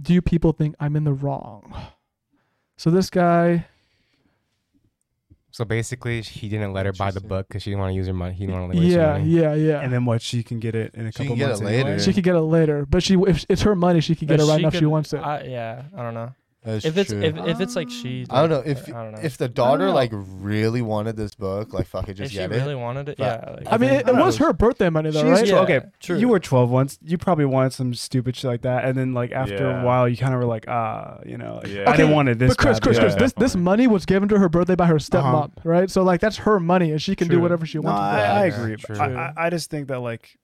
[0.02, 1.76] Do you people think I'm in the wrong?
[2.78, 3.68] So this guy,
[5.60, 8.08] So basically, he didn't let her buy the book because she didn't want to use
[8.08, 8.34] her money.
[8.34, 9.26] He didn't want to waste her yeah, money.
[9.26, 9.82] yeah, yeah.
[9.82, 10.22] And then what?
[10.22, 11.84] She can get it in a She couple can get months it anyway?
[11.84, 12.00] later.
[12.00, 14.46] she could get it later, but she if it's her money, she could get But
[14.46, 15.18] it right now if she wants it.
[15.18, 16.32] I, yeah, I don't know.
[16.62, 17.22] That's if it's true.
[17.22, 19.20] if, if it's like she, I don't know if I don't know.
[19.24, 19.94] if the daughter know.
[19.94, 22.76] like really wanted this book, like fuck it, if just she get really it.
[22.76, 23.52] wanted it, But yeah.
[23.56, 25.46] Like, I mean, think- it, it was her birthday money though, She's right?
[25.46, 26.18] tw- Yeah, okay, true.
[26.18, 27.00] you were 12 once.
[27.02, 29.82] You probably wanted some stupid shit like that, and then like after Yeah.
[29.82, 31.84] a while, you kind of were like, ah, you know, like, Yeah.
[31.90, 33.52] I didn't Okay, want it this But Chris, bad, Chris, but- Chris, Yeah, this this
[33.54, 33.62] definitely.
[33.64, 35.48] money was given to her birthday by her stepmom, Uh-huh.
[35.64, 35.90] right?
[35.90, 37.42] So like that's her money, and she can do True.
[37.42, 38.00] whatever she No, wants.
[38.02, 38.20] with I.
[38.42, 38.76] I Yeah, agree.
[38.76, 38.98] true.
[38.98, 40.38] I, I, I just think that like,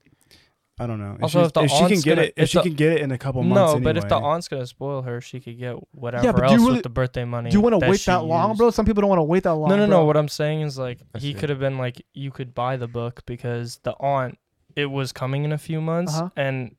[0.78, 1.14] I don't know.
[1.16, 2.74] If, Also, if the if she can get gonna- it, if if she the- can
[2.74, 5.40] get it in a couple months, no, but if the aunt's gonna spoil her, she
[5.40, 7.50] could get whatever but do you else really- with the birthday money.
[7.50, 8.58] Do you want to that wait that long, used.
[8.58, 8.70] bro?
[8.72, 9.70] Some people don't want to wait that long.
[9.70, 10.00] No, no, bro.
[10.00, 10.06] no.
[10.06, 12.88] What I'm saying is like I he could have been like you could buy the
[12.90, 14.38] book because the aunt
[14.76, 16.30] it was coming in a few months Uh-huh.
[16.36, 16.76] and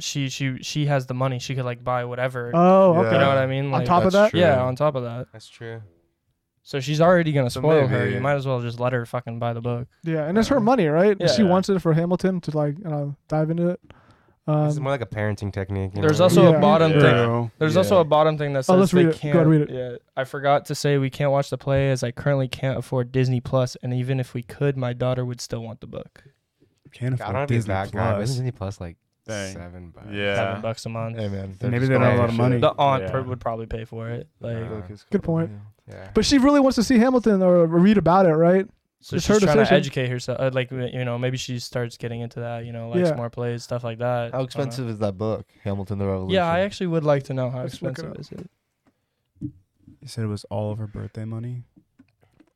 [0.00, 1.38] she she she has the money.
[1.38, 2.50] She could like buy whatever.
[2.54, 2.98] Oh, Yeah.
[3.00, 3.12] okay.
[3.12, 3.70] you know what I mean?
[3.74, 4.40] On top of that, true.
[4.40, 5.26] yeah, on top of that.
[5.34, 5.82] That's true.
[6.68, 7.98] So she's already gonna So spoil her.
[8.00, 9.86] maybe- You might as well just let her fucking buy the book.
[10.02, 11.16] yeah, and it's her money, right?
[11.20, 11.28] Yeah.
[11.28, 13.80] She wants it for Hamilton to like you know dive into it.
[14.48, 15.92] This is Um, more like a parenting technique.
[15.94, 16.24] you There's know?
[16.24, 16.58] also Yeah.
[16.58, 17.00] a bottom Yeah.
[17.00, 17.50] thing.
[17.60, 17.78] There's Yeah.
[17.78, 19.12] also a bottom thing that says Oh, let's they read it.
[19.12, 19.34] Go can't.
[19.36, 19.70] ahead, read it.
[19.70, 23.12] Yeah, I forgot to say we can't watch the play as I currently can't afford
[23.12, 26.24] Disney Plus, and even if we could, my daughter would still want the book.
[26.92, 28.10] can't I don't afford know if he's Disney that guy.
[28.10, 28.28] but Plus.
[28.30, 29.52] Disney Plus like Dang.
[29.54, 30.06] seven bucks.
[30.10, 30.34] Yeah.
[30.36, 31.16] Seven bucks a month.
[31.18, 32.58] Hey man, Maybe just they don't have a lot of money.
[32.58, 33.10] The aunt Yeah.
[33.10, 34.28] per- would probably pay for it.
[34.40, 35.50] Like, Uh, Book is Good point.
[35.88, 36.10] Yeah.
[36.14, 38.66] but she really wants to see Hamilton or read about it, right?
[39.00, 39.66] so it's she's her trying decision.
[39.74, 40.40] to educate herself.
[40.40, 42.64] Uh, like, you know, maybe she starts getting into that.
[42.64, 43.14] You know, likes Yeah.
[43.14, 44.06] more plays, stuff like that.
[44.06, 44.44] I How don't know.
[44.44, 46.34] expensive is that book, Hamilton the Revolution?
[46.34, 48.40] Yeah, I actually would like to know how Let's look it expensive up.
[48.40, 48.46] is
[49.42, 49.50] it.
[50.00, 51.62] You said it was all of her birthday money.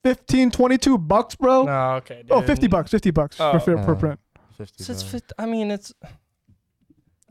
[0.03, 1.65] 15, 22 bucks, bro.
[1.65, 2.25] No, okay.
[2.31, 2.47] oh, dude.
[2.47, 3.53] 50 bucks, 50 bucks Oh.
[3.53, 4.21] for, for, per Uh, print.
[4.57, 4.85] Fifty.
[4.85, 5.13] So it's bucks.
[5.13, 5.93] fif- I mean, it's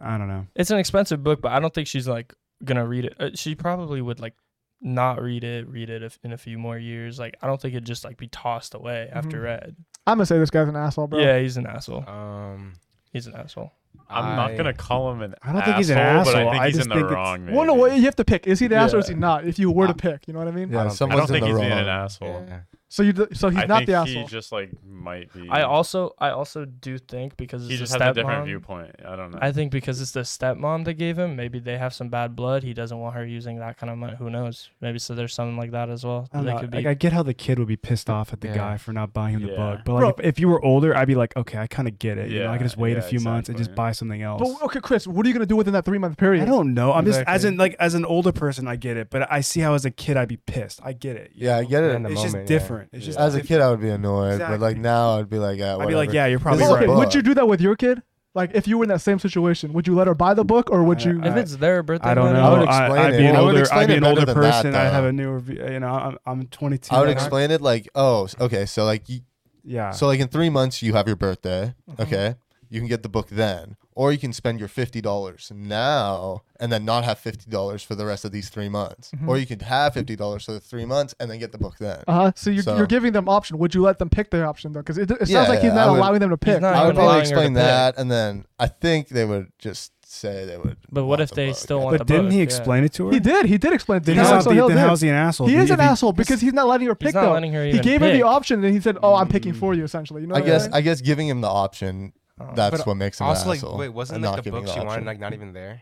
[0.01, 0.45] I don't know.
[0.55, 2.33] it's an expensive book, but I don't think she's like
[2.63, 3.15] gonna read it.
[3.19, 4.35] Uh, she probably would like
[4.81, 7.19] not read it, read it if, in a few more years.
[7.19, 9.43] Like I don't think it'd just like be tossed away after Mhm.
[9.43, 9.75] read.
[10.07, 11.19] I'm gonna say this guy's an asshole, bro.
[11.19, 12.07] Yeah, he's an asshole.
[12.07, 12.73] Um,
[13.11, 13.71] He's an asshole.
[14.07, 15.33] I'm not gonna call him an.
[15.41, 16.33] I don't think he's an But I asshole.
[16.51, 17.45] think I he's just in the think it's- wrong.
[17.45, 17.57] Maybe.
[17.57, 18.45] Well, no, well, you have to pick.
[18.45, 19.19] Is he the asshole or is he Yeah.
[19.19, 19.45] not?
[19.45, 20.69] If you were to pick, you know what I mean?
[20.69, 22.45] I Yeah, don't- I someone's don't think in he's the being an asshole.
[22.47, 22.59] yeah.
[22.91, 24.23] So you, so he's I not think the asshole.
[24.23, 25.47] he just like might be.
[25.47, 28.45] I also I also do think because it's he the just has a different stepmom-
[28.45, 28.95] viewpoint.
[29.05, 29.37] I don't know.
[29.39, 32.63] I think because it's the stepmom that gave him, maybe they have some bad blood.
[32.63, 34.15] He doesn't want her using that kind of money.
[34.17, 34.69] Who knows?
[34.81, 36.27] Maybe so there's something like that as well.
[36.33, 36.59] I They know.
[36.61, 36.87] could Like.
[36.87, 38.55] I get how the kid would be pissed off at the Yeah.
[38.55, 39.55] guy for not buying him the Yeah.
[39.57, 40.09] book, but like Bro.
[40.09, 42.31] if, if you were older, I'd be like, okay, I kind of get it.
[42.31, 43.75] you know, I Yeah, could just wait a yeah, few months and just exactly.
[43.85, 44.41] buy something else.
[44.41, 46.41] But okay, Chris, what are you gonna do within that three month period?
[46.41, 46.91] I don't know.
[46.93, 49.59] I'm just as in like as an older person, I get it, but I see
[49.59, 50.79] how as a kid I'd be pissed.
[50.83, 51.33] I get it.
[51.35, 51.93] you Yeah, I get it.
[51.93, 52.57] In the It's just moment, yeah.
[52.57, 52.78] different.
[52.91, 54.79] It's just As a kid, I would be annoyed, but like Exactly.
[54.81, 56.13] now, I'd be like, yeah, I'd be like, whatever.
[56.15, 56.87] yeah, you're probably This is a okay, right.
[56.95, 56.97] book.
[57.05, 58.01] would you do that with your kid?
[58.35, 60.69] Like if you were in that same situation, would you let her buy the book
[60.71, 61.19] or would I- you?
[61.23, 62.43] if I- it's their birthday, I don't know.
[62.43, 63.17] I would I, explain I'd it.
[63.17, 63.59] be an I would older.
[63.61, 64.75] explain I'd be it an better older than that, person.
[64.75, 65.09] I have though.
[65.09, 65.39] a newer.
[65.39, 66.95] view- You know, I'm, I'm 22.
[66.95, 67.11] I would now.
[67.11, 69.21] explain it like, oh, s- okay, so like, you,
[69.63, 69.91] Yeah.
[69.91, 72.01] so like in three months you have your birthday, Mm-hmm.
[72.03, 72.35] okay,
[72.69, 76.71] you can get the book then, or you can spend your fifty dollars now and
[76.71, 79.27] then not have fifty dollars for the rest of these three months, Mhm.
[79.27, 81.75] or you could have fifty dollars for the three months and then get the book
[81.79, 81.99] then.
[82.07, 82.31] Uh huh.
[82.35, 83.57] So you're, So- you're giving them option.
[83.57, 84.79] Would you let them pick their option though?
[84.79, 86.61] Because it, it sounds Yeah, like he's yeah, not I would- allowing them to pick.
[86.61, 87.55] not I would probably allowing her explain pick.
[87.55, 90.77] that, and then I think they would just say they would.
[90.91, 91.57] But what if the they book.
[91.57, 92.43] still want but the didn't book, he yeah.
[92.43, 93.11] explain it to her?
[93.11, 93.45] He did.
[93.47, 93.97] He did explain.
[93.97, 94.05] it.
[94.05, 95.47] Then, Then how's, how's he, then how's he an asshole?
[95.47, 97.33] He If is an he- asshole because he's not letting her He's pick not though.
[97.33, 99.73] letting her He even gave her the option and he said, "Oh, I'm picking for
[99.73, 100.35] you." Essentially, you know.
[100.35, 102.51] I guess I guess giving him the option Oh.
[102.55, 103.77] that's what makes him Also, an like, asshole.
[103.77, 105.05] wait, wasn't and like not the giving book the she wanted option.
[105.05, 105.81] like not even there?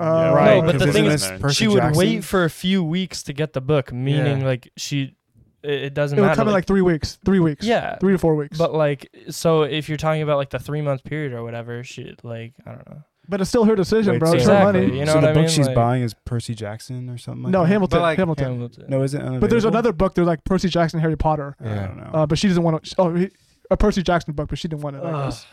[0.00, 0.60] Uh, Yeah, Right.
[0.64, 1.98] No, but the thing isn't is, this Percy she would Jackson?
[1.98, 4.46] wait for a few weeks to get the book, meaning Yeah.
[4.46, 5.14] like she,
[5.62, 6.36] it, it doesn't It would matter.
[6.36, 7.18] come in like three weeks.
[7.24, 7.64] Three weeks.
[7.64, 7.96] Yeah.
[7.98, 8.58] Three to four weeks.
[8.58, 12.14] but like, so if you're talking about like the three month period or whatever, she
[12.22, 13.02] like I don't know.
[13.30, 14.30] But it's still her decision, Wait, bro.
[14.30, 14.80] so- It's her Exactly.
[14.86, 14.98] money.
[14.98, 15.48] You know so what the I book mean?
[15.50, 17.68] she's Like- buying is Percy Jackson or something like No, that?
[17.68, 17.98] Hamilton.
[17.98, 18.44] But, like, Hamilton.
[18.52, 18.84] Hamilton.
[18.88, 19.18] No, is it?
[19.18, 19.40] Unavailable?
[19.40, 20.14] But there's another book.
[20.14, 21.54] There's like Percy Jackson, Harry Potter.
[21.60, 21.86] I Yeah.
[21.88, 22.10] don't know.
[22.20, 22.94] Uh, but she doesn't want to.
[22.98, 23.28] Oh, he,
[23.70, 25.02] a Percy Jackson book, but she didn't want it.
[25.04, 25.46] I guess.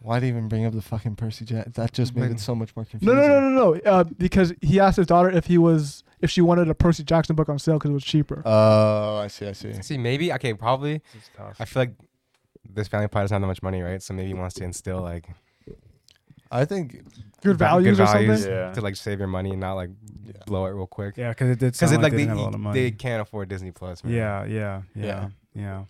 [0.00, 1.72] Why'd he even bring up the fucking Percy Jackson?
[1.74, 3.16] That just made it so much more confusing.
[3.18, 3.80] no, no, no, no.
[3.90, 7.34] Uh, because he asked his daughter if he was if she wanted a Percy Jackson
[7.34, 8.42] book on sale because it was cheaper.
[8.44, 9.72] Oh, I see, I see.
[9.82, 11.02] See, maybe okay, probably.
[11.36, 11.56] Tough.
[11.60, 11.94] I feel like
[12.68, 14.00] this family probably doesn't have that much money, right?
[14.02, 15.26] So maybe he wants to instill like
[16.52, 17.02] I think
[17.42, 18.28] Good va- values or something.
[18.48, 18.72] Yeah.
[18.72, 19.90] to like save your money and not like
[20.24, 20.32] Yeah.
[20.46, 21.16] blow it real quick.
[21.16, 22.80] Yeah, because it did Because like, like they they, didn't have a lot of money.
[22.80, 24.04] they can't afford Disney Plus.
[24.04, 24.14] Man.
[24.14, 25.28] yeah, yeah, yeah, Yeah.
[25.54, 25.84] yeah.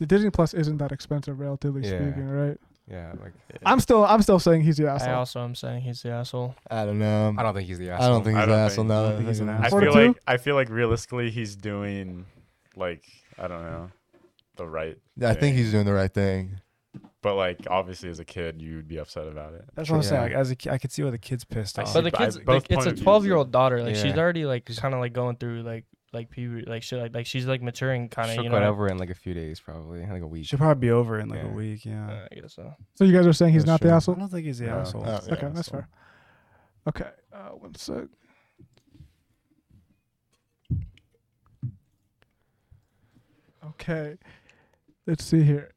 [0.00, 1.98] The Disney Plus isn't that expensive, relatively Yeah.
[2.00, 2.58] speaking, right?
[2.90, 3.12] yeah.
[3.22, 3.32] Like
[3.64, 5.08] I'm still, I'm still saying he's the asshole.
[5.08, 5.18] I asshole.
[5.20, 6.54] also am saying he's the asshole.
[6.70, 7.34] I don't know.
[7.38, 8.10] I don't think he's the I asshole.
[8.10, 8.98] don't think I he's don't asshole think- now.
[9.04, 9.66] I don't think he's an think of it.
[9.66, 10.06] I Four feel two?
[10.08, 12.26] like I feel like realistically he's doing
[12.76, 13.04] like
[13.38, 13.90] I don't know
[14.56, 14.98] the right.
[15.16, 16.60] Yeah, I think he's doing the right thing.
[17.22, 19.64] But like obviously as a kid you'd be upset about it.
[19.74, 20.22] That's what I'm saying.
[20.22, 21.88] Like, as a ki- I could see why the kid's pissed I off.
[21.88, 23.50] see But the I- kids, both like, it's point a of views, 12 year old
[23.50, 23.82] daughter.
[23.82, 24.18] Like she's Yeah.
[24.18, 27.46] already like kind of like going through like like puberty, like she, like like she's
[27.46, 28.42] like maturing kind of.
[28.42, 30.46] She'll over in like a few days, probably like a week.
[30.46, 31.50] She'll probably be over in like yeah.
[31.50, 31.84] a week.
[31.84, 32.10] Yeah.
[32.10, 32.72] Uh, I guess so.
[32.94, 33.90] So you guys are saying he's that's not true.
[33.90, 34.14] the asshole?
[34.14, 34.78] I don't think he's the no.
[34.78, 35.04] asshole.
[35.04, 35.88] Oh, yeah, okay, that's fair.
[36.86, 38.04] Okay, uh, one sec.
[43.66, 44.16] Okay,
[45.06, 45.70] let's see here.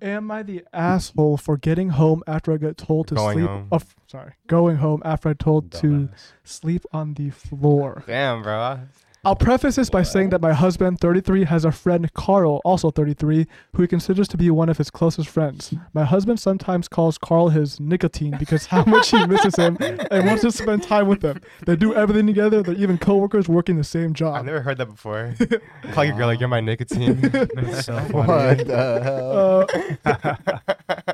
[0.00, 3.48] Am I the asshole for getting home after I got told to going sleep?
[3.48, 3.68] Home.
[3.70, 5.80] Oh, sorry, going home after I told Dumbass.
[5.80, 6.08] to
[6.44, 8.02] sleep on the floor.
[8.06, 8.80] Damn, bro.
[9.24, 13.46] I'll preface this by saying that my husband, 33, has a friend, Carl, also 33,
[13.72, 15.72] who he considers to be one of his closest friends.
[15.94, 20.42] My husband sometimes calls Carl his nicotine because how much he misses him and wants
[20.42, 21.40] to spend time with him.
[21.66, 22.64] They do everything together.
[22.64, 24.34] They're even coworkers working the same job.
[24.34, 25.36] I've never heard that before.
[25.92, 27.20] Call your girl like you're my nicotine.
[27.20, 28.26] That's so funny.
[28.26, 29.68] What the hell?
[30.04, 30.34] Uh,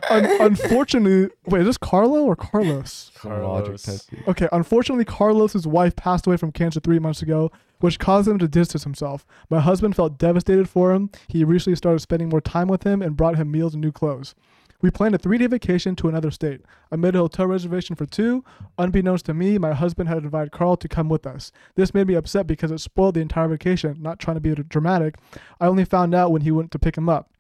[0.08, 3.12] un- unfortunately, wait, is this Carlo or Carlos?
[3.20, 4.08] Some Carlos.
[4.28, 8.48] Okay, unfortunately, Carlos's wife passed away from cancer three months ago, which caused him to
[8.48, 9.26] distance himself.
[9.50, 11.10] My husband felt devastated for him.
[11.28, 14.34] He recently started spending more time with him and brought him meals and new clothes.
[14.80, 16.60] We planned a three day vacation to another state.
[16.92, 18.44] I made a hotel reservation for two.
[18.78, 21.50] Unbeknownst to me, my husband had invited Carl to come with us.
[21.74, 25.16] This made me upset because it spoiled the entire vacation, not trying to be dramatic.
[25.60, 27.32] I only found out when he went to pick him up.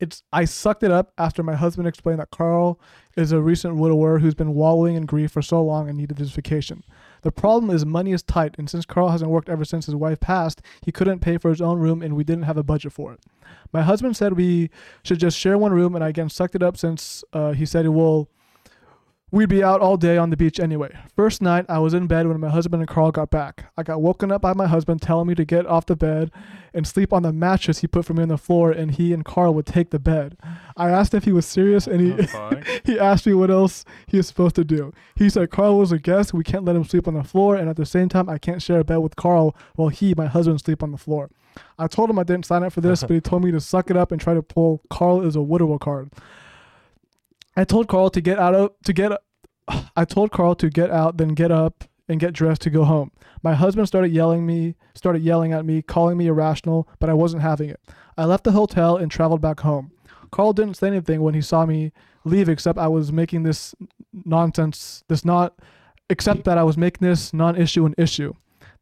[0.00, 2.80] It's I sucked it up after my husband explained that Carl
[3.16, 6.32] is a recent widower who's been wallowing in grief for so long and needed this
[6.32, 6.82] vacation.
[7.22, 10.20] The problem is money is tight, and since Carl hasn't worked ever since his wife
[10.20, 13.12] passed, he couldn't pay for his own room, and we didn't have a budget for
[13.12, 13.20] it.
[13.72, 14.70] My husband said we
[15.04, 17.86] should just share one room, and I again sucked it up since uh, he said,
[17.86, 18.28] it "Well,
[19.32, 22.28] we'd be out all day on the beach anyway." First night, I was in bed
[22.28, 23.72] when my husband and Carl got back.
[23.76, 26.30] I got woken up by my husband telling me to get off the bed
[26.72, 29.24] and sleep on the mattress he put for me on the floor, and he and
[29.24, 30.36] Carl would take the bed.
[30.76, 32.28] I asked if he was serious, and he
[32.84, 34.92] he asked me what else he is supposed to do.
[35.16, 36.32] He said Carl was a guest.
[36.32, 38.62] We can't let him sleep on the floor, and at the same time, I can't
[38.62, 41.30] share a bed with Carl while he, my husband, sleep on the floor.
[41.78, 43.90] I told him I didn't sign up for this, but he told me to suck
[43.90, 46.10] it up and try to pull Carl is a widower card.
[47.56, 49.12] I told Carl to get out of to get.
[49.96, 53.10] I told Carl to get out, then get up and get dressed to go home.
[53.42, 57.42] My husband started yelling me, started yelling at me, calling me irrational, but I wasn't
[57.42, 57.80] having it.
[58.16, 59.92] I left the hotel and traveled back home.
[60.30, 61.92] Carl didn't say anything when he saw me
[62.24, 63.74] leave, except I was making this
[64.12, 65.58] nonsense, this not,
[66.08, 68.34] except that I was making this non-issue an issue.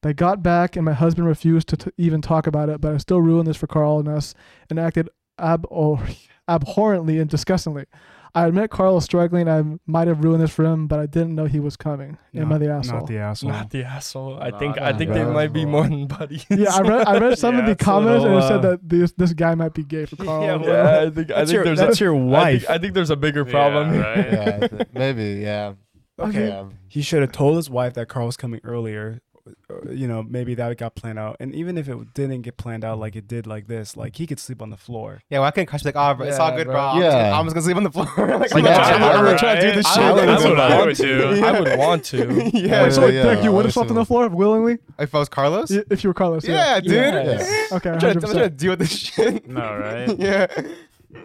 [0.02, 2.96] They got back, and my husband refused to t- even talk about it, but I
[2.98, 4.35] still ruined this for Carl and us,
[4.70, 6.02] and acted ab- oh,
[6.48, 7.87] abhorrently and disgustingly.
[8.34, 9.48] I admit Carl is struggling.
[9.48, 12.16] I might have ruined this for him, but I didn't know he was coming.
[12.34, 13.00] Am I the asshole?
[13.00, 13.50] Not the asshole.
[13.50, 14.38] Not the asshole.
[14.40, 15.72] I Not think I think they might be asshole.
[15.72, 16.46] more than buddies.
[16.50, 18.70] yeah, I read, I read some of the it's a comments and it said uh,
[18.70, 20.42] that this this guy might be gay for Carl.
[20.44, 21.02] Yeah, well, well.
[21.02, 22.60] yeah, I think I That's think your, there's that's a, your I wife.
[22.62, 23.94] think, I think there's a bigger problem.
[23.94, 24.16] Yeah, right?
[24.32, 25.40] Yeah, th- maybe.
[25.42, 25.72] Yeah.
[26.18, 26.48] Okay.
[26.48, 26.64] Yeah.
[26.86, 29.20] he should have told his wife that Carl was coming earlier.
[29.46, 31.37] Uh, You know, maybe that got planned out.
[31.40, 34.26] And even if it didn't get planned out like it did like this, like he
[34.26, 35.22] could sleep on the floor.
[35.31, 36.74] yeah, well i can't Kash be like, oh, bro, it's all good, bro.
[36.94, 37.00] bro.
[37.00, 37.38] Yeah.
[37.38, 38.07] I'm just gonna sleep on the floor.
[38.38, 39.24] like, Like, yeah, yeah, I'm, I'm right?
[39.24, 40.14] gonna try to do this I shit.
[40.14, 40.87] would- that's with what I him.
[40.87, 41.44] would do.
[41.44, 42.50] I would want to.
[42.55, 42.83] yeah.
[42.85, 45.29] Wait, so yeah, Derek, you would have slept on the floor willingly If I was
[45.29, 46.46] Carlos, I- if you were Carlos.
[46.46, 46.92] yeah, dude.
[46.92, 47.72] Yes.
[47.72, 47.90] Okay.
[47.90, 49.48] I'm, trying to, I'm trying to deal with this shit.
[49.48, 50.18] No, right?
[50.18, 50.46] yeah.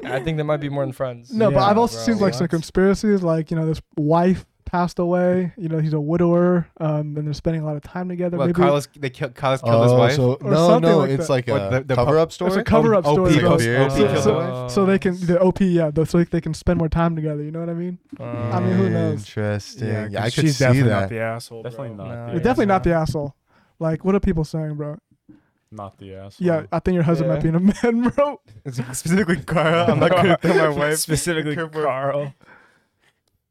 [0.03, 1.31] I think there might be more than friends.
[1.31, 4.99] No, but I've also bro, seen like some conspiracies, like you know, this wife passed
[4.99, 5.53] away.
[5.57, 8.37] You know, he's a widower, um, and they're spending a lot of time together.
[8.37, 10.13] Well, Maybe Carlos, they killed, Carlos killed his Oh, wife.
[10.15, 11.33] so Or no, something no, like it's that.
[11.33, 12.61] like What, a the- the cover-up it's story.
[12.61, 13.33] a cover-up OP story.
[13.33, 13.89] killed bro.
[13.89, 14.19] So, yeah.
[14.21, 17.15] so, killed so they can the OP, yeah, th- so they can spend more time
[17.15, 17.43] together.
[17.43, 17.99] You know what I mean?
[18.19, 19.19] I mean, who knows?
[19.19, 19.87] Interesting.
[19.87, 20.99] Yeah, 'cause I could she's see definitely that.
[21.01, 21.63] not the asshole.
[21.63, 22.05] Definitely bro.
[22.07, 22.27] not.
[22.27, 22.33] No.
[22.33, 23.25] the definitely not the asshole.
[23.27, 23.35] asshole.
[23.79, 24.97] Like, what are people saying, bro?
[25.71, 26.47] Not the asshole.
[26.47, 28.39] Yeah, I think your husband might be in a man, bro.
[28.71, 29.91] Specifically, Carl.
[29.91, 30.97] I'm not gonna tell my wife.
[30.99, 32.33] Specifically, Carl.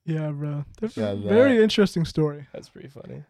[0.07, 0.65] Yeah, bro.
[0.81, 2.47] That's Yeah, a that- very interesting story.
[2.53, 3.23] That's pretty funny.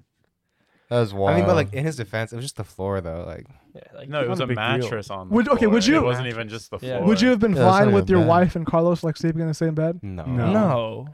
[0.90, 1.30] That was wild.
[1.30, 3.24] I mean, but like in his defense, it was just the floor though.
[3.26, 4.54] Like, Yeah, like No, it was a a deal.
[4.56, 5.72] mattress on the Would- okay, floor.
[5.72, 6.98] would you- It wasn't even just the Yeah.
[6.98, 7.08] floor.
[7.08, 8.28] Would you have been Yeah, that's fine not with even your bad.
[8.28, 9.98] wife and Carlos like sleeping in the same bed?
[10.02, 10.24] no.
[10.24, 10.52] No.
[10.52, 11.08] no.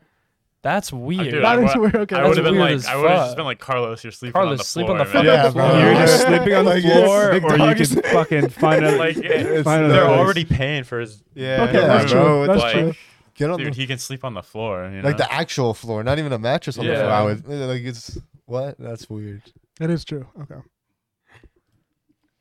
[0.62, 1.31] That's weird.
[1.31, 1.96] dude, That I is wa- weird.
[1.96, 3.61] Okay, I that's would have been weird like, as I would have just been like,
[3.61, 4.99] Carlos, you're sleeping Carlos, on the sleep floor.
[4.99, 5.70] on the man." fucking Yeah, floor.
[5.70, 5.79] bro.
[5.79, 7.94] You're just sleeping on the Like, it's floor, big or you dogs.
[7.94, 10.18] can fucking find a Like, it- find they're place.
[10.18, 11.23] already paying for his.
[11.35, 11.62] Yeah.
[11.64, 12.42] Okay, Yeah, that's bro, true.
[12.42, 12.94] it's That's like- true.
[13.35, 14.85] Get on Dude, the, he can sleep on the floor.
[14.90, 15.09] You know?
[15.09, 17.11] like the actual floor, not even a mattress on the floor.
[17.11, 18.77] I would like it's what?
[18.79, 19.43] That's weird.
[19.79, 20.27] That is true.
[20.43, 20.61] Okay.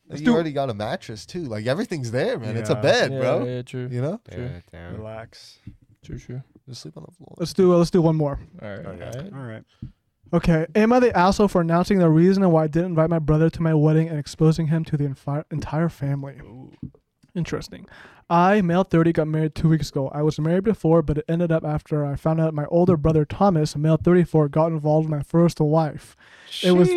[0.08, 1.44] Like, do- you already got a mattress too.
[1.44, 2.58] Like everything's there, man.
[2.58, 3.46] It's a bed, yeah, bro.
[3.46, 3.88] Yeah, true.
[3.92, 4.96] You know, Yeah, damn.
[4.96, 5.60] relax.
[6.04, 6.42] True, true.
[6.68, 7.36] just sleep on the floor.
[7.38, 7.74] Let's do.
[7.74, 8.40] Uh, let's do one more.
[8.62, 8.80] All right.
[8.86, 9.06] Okay.
[9.06, 9.34] All right.
[9.34, 9.64] All right.
[10.34, 10.66] Okay.
[10.76, 13.62] Am I the asshole for announcing the reason why I didn't invite my brother to
[13.62, 16.40] my wedding and exposing him to the enfi- entire family?
[17.40, 17.88] Interesting.
[18.30, 20.10] I, male 30, got married two weeks ago.
[20.14, 23.24] I was married before, but it ended up after I found out my older brother
[23.26, 26.16] Thomas, male 34, got involved with my first wife.
[26.62, 26.90] It was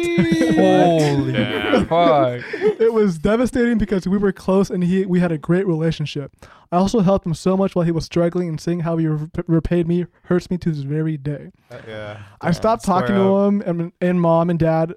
[0.57, 1.33] Holy
[1.87, 2.43] fuck.
[2.81, 6.35] it was devastating because we were close and he we had a great relationship.
[6.73, 9.29] I also helped him so much while he was struggling, and seeing how he re-
[9.47, 11.53] repaid me hurts me to this very day.
[11.71, 12.23] Uh, yeah.
[12.41, 13.49] I stopped Square talking to up.
[13.49, 14.95] him and, and mom and dad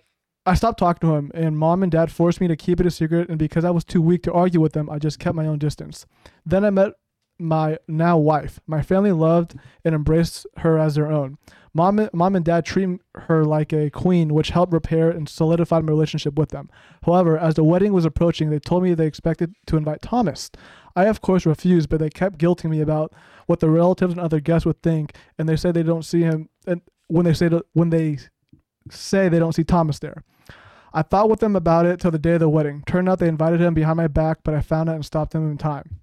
[0.47, 2.91] I stopped talking to him, and mom and dad forced me to keep it a
[2.91, 3.29] secret.
[3.29, 5.57] And because I was too weak to argue with them, I just kept my own
[5.57, 6.05] distance.
[6.45, 6.93] Then I met
[7.39, 8.59] my now wife.
[8.67, 11.37] My family loved and embraced her as their own.
[11.73, 15.89] Mom, mom and dad treat her like a queen, which helped repair and solidify my
[15.89, 16.69] relationship with them.
[17.05, 20.51] However, as the wedding was approaching, they told me they expected to invite Thomas.
[20.95, 23.11] I, of course, refused, but they kept guilting me about
[23.47, 26.49] what the relatives and other guests would think, and they said they don't see him.
[26.65, 28.19] And when they say to, when they
[28.89, 30.23] say they don't see Thomas there,
[30.95, 32.81] I thought with them about it till the day of the wedding.
[32.87, 35.51] Turned out they invited him behind my back, but I found out and stopped them
[35.51, 35.99] in time.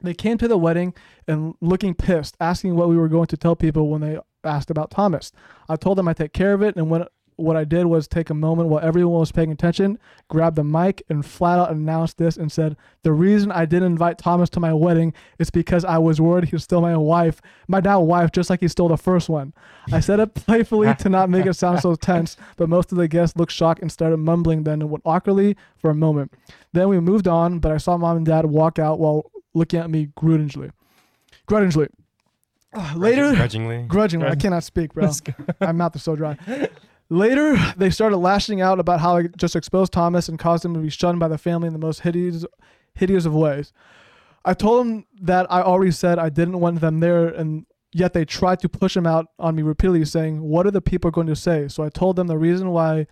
[0.00, 0.94] They came to the wedding
[1.28, 4.90] and looking pissed, asking what we were going to tell people when they asked about
[4.90, 5.30] Thomas.
[5.68, 7.04] I told them I'd take care of it, and when
[7.40, 9.98] what I did was take a moment while everyone was paying attention,
[10.28, 14.18] grabbed the mic, and flat out announced this and said, The reason I didn't invite
[14.18, 18.00] Thomas to my wedding is because I was worried he'd steal my wife, my now
[18.00, 19.52] wife, just like he stole the first one.
[19.92, 23.08] I said it playfully to not make it sound so tense, but most of the
[23.08, 26.32] guests looked shocked and started mumbling then went awkwardly for a moment.
[26.72, 29.90] Then we moved on, but I saw mom and dad walk out while looking at
[29.90, 30.70] me grudgingly.
[31.46, 31.88] Grudgingly.
[32.94, 33.84] Later, grudgingly.
[33.88, 35.04] grudgingly, I cannot speak, bro.
[35.04, 35.32] Let's go.
[35.60, 36.36] My mouth is so dry.
[37.12, 40.80] Later, they started lashing out about how I just exposed Thomas and caused him to
[40.80, 42.46] be shunned by the family in the most hideous,
[42.94, 43.72] hideous of ways.
[44.44, 48.24] I told them that I already said I didn't want them there, and yet they
[48.24, 51.36] tried to push him out on me repeatedly, saying, "What are the people going to
[51.36, 53.08] say?" So I told them the reason why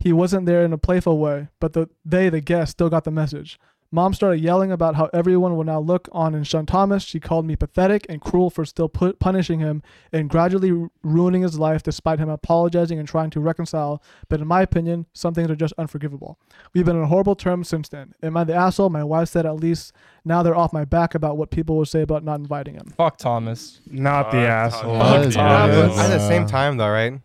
[0.00, 3.10] he wasn't there in a playful way, but the, they, the guests, still got the
[3.10, 3.60] message.
[3.94, 7.02] Mom started yelling about how everyone will now look on and shun Thomas.
[7.02, 11.58] She called me pathetic and cruel for still pu- punishing him and gradually ruining his
[11.58, 14.02] life despite him apologizing and trying to reconcile.
[14.30, 16.38] But in my opinion, some things are just unforgivable.
[16.72, 18.14] We've been on horrible terms since then.
[18.22, 18.88] Am I the asshole?
[18.88, 19.92] My wife said at least
[20.24, 22.94] now they're off my back about what people will say about not inviting him.
[22.96, 23.80] Fuck Thomas.
[23.86, 24.98] Not the Fuck asshole.
[24.98, 25.26] Thomas.
[25.26, 25.98] Fuck Yeah, Thomas.
[25.98, 27.20] at the same time, though, right?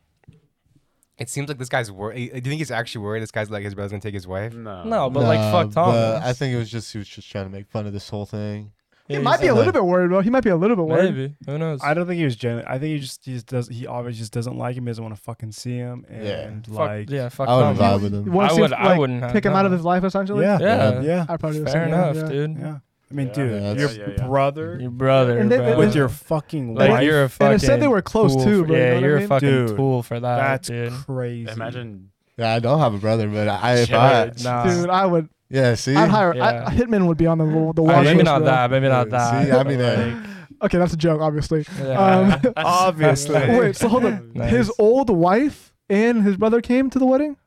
[1.17, 2.29] It seems like this guy's worried.
[2.31, 3.23] Eh, eh, do you think he's actually worried?
[3.23, 4.53] This guy's like his brother's gonna take his wife.
[4.53, 4.83] No.
[4.83, 6.23] No, but like Nah, fuck but Thomas.
[6.23, 8.25] I think it was just he was just trying to make fun of this whole
[8.25, 8.71] thing.
[9.07, 10.19] He Yeah, might be a he's- little bit worried, bro.
[10.19, 11.15] He might be a little bit worried.
[11.15, 11.35] Maybe.
[11.45, 11.79] Who knows?
[11.81, 12.65] I don't think he was genuine.
[12.67, 14.83] I think he just he just does he obviously just doesn't like him.
[14.85, 16.05] He doesn't want to fucking see him.
[16.11, 16.17] Yeah.
[16.47, 17.99] And fuck, like yeah, fuck I wouldn't Thomas.
[17.99, 18.33] vibe with You him.
[18.33, 19.77] wanna I see would- if, I like, wouldn't have Pick him out of no.
[19.77, 20.43] his life, essentially.
[20.43, 21.01] yeah, Yeah.
[21.01, 21.25] yeah.
[21.29, 22.29] I'd probably do the Fair same, yeah, enough, yeah.
[22.29, 22.57] dude.
[22.59, 22.77] Yeah.
[23.09, 24.27] I mean, Yeah, dude, yeah, your that's- yeah, yeah.
[24.27, 25.77] brother Your brother, And they- bro.
[25.77, 27.03] with your fucking Like, wife.
[27.03, 28.75] you're a fucking And it said they were close tool too, for- bro.
[28.75, 29.27] you Yeah, know what I you're a mean?
[29.29, 30.91] fucking Dude, tool for that, That's dude.
[31.05, 31.49] crazy.
[31.51, 32.09] Imagine.
[32.37, 34.43] Yeah, I don't have a brother, but I if I Shit.
[34.43, 34.63] Nah.
[34.65, 35.29] Dude, I would.
[35.49, 36.35] yeah, see, I'd hire.
[36.35, 36.65] Yeah.
[36.67, 38.45] I, Hitman would be on the the watch maybe list, not bro.
[38.47, 38.71] that.
[38.71, 39.45] Maybe not that.
[39.45, 39.51] See.
[39.51, 40.23] I mean, uh,
[40.63, 41.65] Okay, that's a joke, obviously.
[41.79, 42.39] Yeah.
[42.43, 43.35] Um, Obviously.
[43.59, 44.31] Wait, so hold on.
[44.33, 44.49] Nice.
[44.51, 47.37] His old wife and his brother came to the wedding.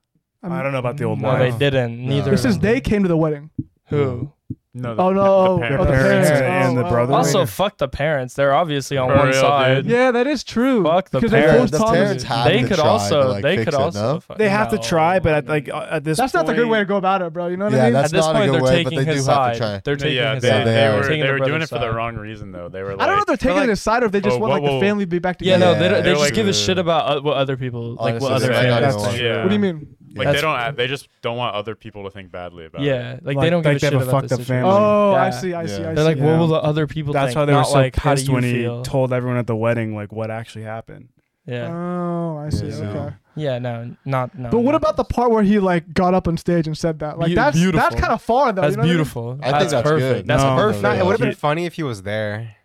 [0.42, 1.58] I'm- I don't know about the old no, wife.
[1.58, 1.98] they didn't.
[2.06, 2.30] Neither.
[2.30, 2.62] This of is them.
[2.72, 3.50] they came to the wedding.
[3.88, 4.32] Who?
[4.72, 4.94] No.
[4.96, 6.30] Oh, no, The, oh, the parents parents.
[6.68, 7.12] and the Oh, brother.
[7.12, 7.16] oh.
[7.16, 8.34] Also, fuck the parents.
[8.34, 9.82] They're obviously on For one real, side.
[9.82, 9.86] dude.
[9.86, 10.84] Yeah, that is true.
[10.84, 11.72] Fuck the because they parents.
[11.72, 13.22] the parents have They to could try also.
[13.24, 14.00] to, like, they could it, also.
[14.14, 14.20] no?
[14.20, 16.68] fuck- they have to try, but at, like uh, at this That's not the good
[16.68, 17.48] way to go about it, bro.
[17.48, 17.92] You know what Yeah, I mean?
[17.94, 19.54] that's At this not a good they're way, but taking they his do have to
[19.54, 19.56] side.
[19.58, 19.80] try.
[19.84, 20.66] They're taking yeah, his they, Yeah, side.
[20.68, 20.96] they they, are.
[20.98, 22.68] were they the were doing it for the wrong reason though.
[22.68, 24.36] They were like, I don't know if they're taking his side or if they just
[24.36, 25.64] Oh, want like the family to be back together.
[25.66, 27.96] Yeah, no, they, don't- they They're just give a shit about uh, what other people
[27.96, 28.20] like.
[28.20, 29.20] What other families gonna think.
[29.20, 29.26] lie.
[29.26, 29.42] Yeah.
[29.42, 29.96] What do you mean?
[30.14, 30.76] Like That's- they don't.
[30.76, 32.82] They just don't want other people to think badly about.
[32.82, 32.86] it.
[32.86, 34.38] Yeah, like, Like- they don't give like a shit have a about the fucked up
[34.40, 34.64] situation.
[34.64, 34.70] family.
[34.72, 35.30] Oh, I Yeah.
[35.30, 35.78] see, I see, Yeah.
[35.78, 35.94] I see.
[35.94, 36.24] They're like, Yeah.
[36.26, 37.22] what will the other people think?
[37.22, 37.36] That's think?
[37.38, 39.46] why they were Not so like, how do pissed you when he told everyone at
[39.46, 41.08] the wedding like what actually happened.
[41.46, 42.66] Yeah, Oh, I see.
[42.66, 43.14] Yeah, so- Okay.
[43.34, 44.50] yeah, no, not no.
[44.50, 44.76] But what no.
[44.76, 47.18] about the part where he like got up on stage and said that?
[47.18, 47.80] Like Beau- that's beautiful.
[47.80, 48.60] that's kind of far though.
[48.62, 48.96] That's you know what I mean?
[48.96, 49.38] beautiful.
[49.42, 50.00] I think that's perfect.
[50.18, 50.26] good.
[50.28, 50.82] That's No, perfect.
[50.82, 52.56] Nah, it would have been funny if he was there.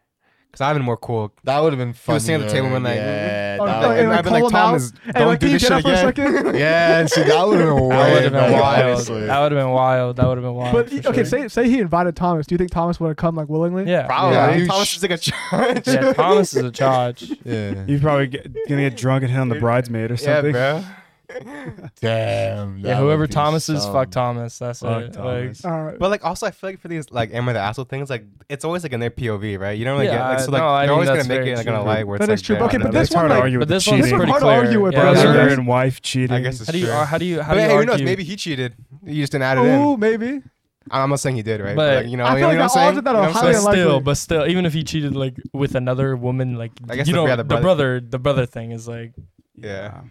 [0.55, 1.33] Cause I'd been more cool.
[1.43, 2.13] That would have been fun.
[2.13, 4.49] was sitting at the table and, like, yeah, Oh, no, and, I've been like, call
[4.49, 4.65] him out.
[4.67, 6.33] Thomas, Hey, don't like, do can you this shit up for a again.
[6.45, 6.55] second?
[6.59, 7.97] yeah, see, that would have been way
[8.29, 8.83] That been wild.
[8.85, 9.25] honestly.
[9.25, 10.15] That would have been wild.
[10.15, 10.73] That would have been wild.
[10.73, 11.25] But for okay, sure.
[11.25, 12.47] say say he invited Thomas.
[12.47, 13.83] Do you think Thomas would have come like willingly?
[13.91, 14.35] yeah, Probably.
[14.35, 15.87] Yeah, you Thomas is like a charge.
[15.87, 16.13] yeah.
[16.13, 17.33] Thomas is a charge.
[17.43, 17.85] Yeah.
[17.85, 20.53] He's probably get, gonna get drunk and hit on the bridesmaid or something.
[20.55, 20.89] yeah, something.
[20.89, 20.95] bro.
[22.01, 22.79] Damn.
[22.79, 24.59] Yeah, whoever Thomas is, fuck Thomas.
[24.59, 25.13] That's Fuck it.
[25.13, 25.63] Thomas.
[25.65, 25.99] All right.
[25.99, 28.25] But like, also, I feel like for these like Am I the asshole things, like
[28.49, 29.77] it's always like in their POV, right?
[29.77, 31.47] You don't really Yeah, get like so I- like no, I they're always gonna make
[31.47, 31.85] it like in a true.
[31.85, 32.65] light where That it's is like, true.
[32.67, 34.17] Okay, but this it's that's- hard one, to like- argue But with this one's one
[34.19, 36.35] pretty hard to argue with, yeah, Brother very- and wife cheating.
[36.35, 36.93] I guess it's How do you true.
[36.93, 37.91] uh, how do you how But do you hey, who argue?
[37.93, 38.01] knows?
[38.01, 38.75] Maybe he cheated.
[39.03, 39.99] You just didn't add it Oh, in.
[39.99, 40.41] maybe.
[40.91, 41.75] I'm not saying he did, right?
[41.75, 42.97] But like, you know, I you feel know like what the I'm odds saying?
[42.99, 43.57] of that You know what I'm highly But saying?
[43.65, 43.81] unlikely.
[43.81, 47.13] still, but still, even if he cheated like with another woman, like I guess you
[47.13, 49.13] if know, had the a brother- brother, the brother thing is like
[49.57, 49.67] Yeah.
[49.67, 50.01] Yeah,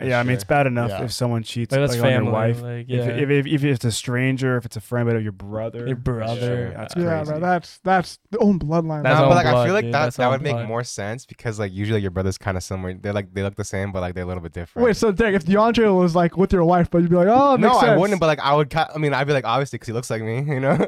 [0.00, 1.04] I mean it's bad enough Yeah.
[1.04, 2.24] if someone cheats like, that's like, on family.
[2.26, 2.62] your wife.
[2.62, 5.22] Like If, yeah, if, if, if it's a stranger, if it's a friend, but of
[5.22, 6.40] your brother, Your brother.
[6.40, 7.30] sure, that's Yeah, Yeah, crazy.
[7.32, 7.40] bro.
[7.40, 9.02] That's that's the own bloodline.
[9.02, 9.94] That's no, own but like I blood, feel like dude.
[9.94, 12.62] that That's that own would make more sense because like usually your brother's kind of
[12.62, 12.94] similar.
[12.94, 14.86] They're like they look the same, but like they're a little bit different.
[14.86, 17.54] Wait, so Derek, if DeAndre was like with your wife, but you'd be like, oh,
[17.54, 18.00] it no, makes I sense.
[18.00, 18.20] wouldn't.
[18.20, 18.70] But like I would.
[18.70, 20.86] Ca- I mean, I'd be like obviously because he looks like me, you know.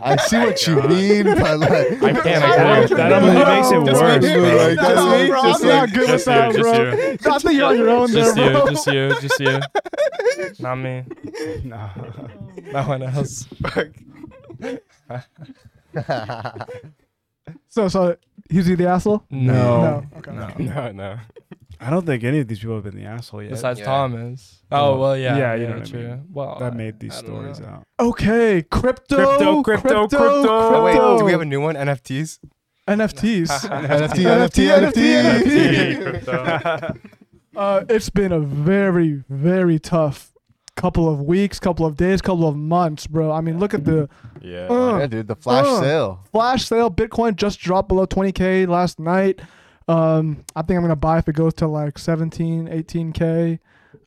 [0.00, 2.96] I see what you mean, but like, I can't I agree.
[2.96, 4.22] That only makes it Just worse.
[4.24, 4.34] me.
[4.34, 4.56] bro.
[4.56, 5.28] Like, that's me.
[5.28, 6.72] bro, Just I'm not like- good with just you, that, just bro.
[6.72, 7.34] you.
[7.34, 8.68] I think you're on your alone there, Just you, bro.
[8.70, 9.60] just you, just you.
[10.64, 11.04] Not me.
[11.64, 11.90] no.
[12.72, 13.44] No one else.
[13.62, 13.88] Fuck.
[17.70, 18.14] So, so
[18.50, 19.24] he's he the asshole?
[19.30, 19.80] No.
[19.80, 20.04] No.
[20.18, 20.32] Okay.
[20.32, 20.48] No.
[20.58, 21.16] No, no.
[21.80, 23.50] I don't think any of these people have been the asshole yet.
[23.52, 23.86] Besides Yeah.
[23.86, 24.62] Thomas.
[24.70, 25.36] Oh well, yeah.
[25.36, 26.08] Yeah, Yeah, you know what I true.
[26.08, 26.24] mean.
[26.30, 27.66] Well, that I- made these I don't stories know.
[27.68, 27.84] out.
[28.00, 30.18] Okay, crypto, Crypto, crypto, crypto.
[30.18, 31.74] Oh, wait, do we have a new one?
[31.76, 32.38] NFTs?
[32.86, 33.48] NFTs.
[33.68, 36.02] NFT, NFT, NFT, NFT.
[36.02, 36.94] Crypto.
[37.56, 40.32] Uh, it's been a very, very tough
[40.76, 43.32] couple of weeks, couple of days, couple of months, bro.
[43.32, 44.08] I mean, look at the
[44.40, 44.68] Yeah.
[44.70, 45.80] Uh, Yeah, dude, the flash Uh.
[45.80, 46.20] sale.
[46.30, 46.90] flash sale.
[46.90, 49.40] Bitcoin just dropped below 20k last night.
[49.88, 53.58] Um, I think I'm gonna buy if it goes to like 17, 18k.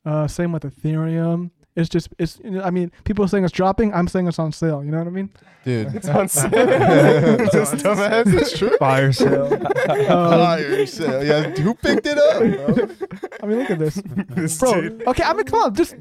[0.05, 1.49] Uh, same with Ethereum.
[1.75, 2.39] It's just it's.
[2.43, 3.93] you know, I mean, people are saying it's dropping.
[3.93, 4.83] I'm saying it's on sale.
[4.83, 5.29] You know what I mean?
[5.63, 5.95] Dude.
[5.95, 6.49] It's on sale.
[7.53, 8.33] Just dumbass.
[8.33, 8.75] It's true.
[8.77, 9.47] Fire sale.
[9.89, 11.23] Um, Fire sale.
[11.23, 12.39] Yeah, who picked it up?
[12.39, 12.89] bro?
[13.41, 13.95] I mean, look at this,
[14.29, 14.81] This bro.
[14.81, 15.07] dude.
[15.07, 15.95] Okay, I mean, come on, just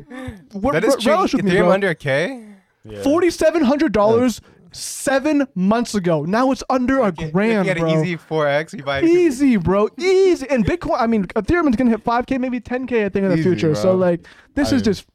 [0.53, 1.12] what, That is true.
[1.12, 1.73] relish with me, Ethereum bro.
[1.73, 2.45] under a K?
[2.85, 3.03] Yeah.
[3.03, 4.41] Forty-seven hundred dollars
[4.73, 6.25] seven months ago.
[6.25, 7.91] Now it's under a grand, You get bro.
[7.93, 8.77] an easy 4x.
[8.79, 9.89] You buy Easy, bro.
[9.99, 10.49] Easy.
[10.49, 13.35] And Bitcoin, I mean, Ethereum is gonna hit 5K, maybe 10K, I think, in the
[13.35, 13.75] Easy, future.
[13.75, 15.07] So, like, this I is mean, just,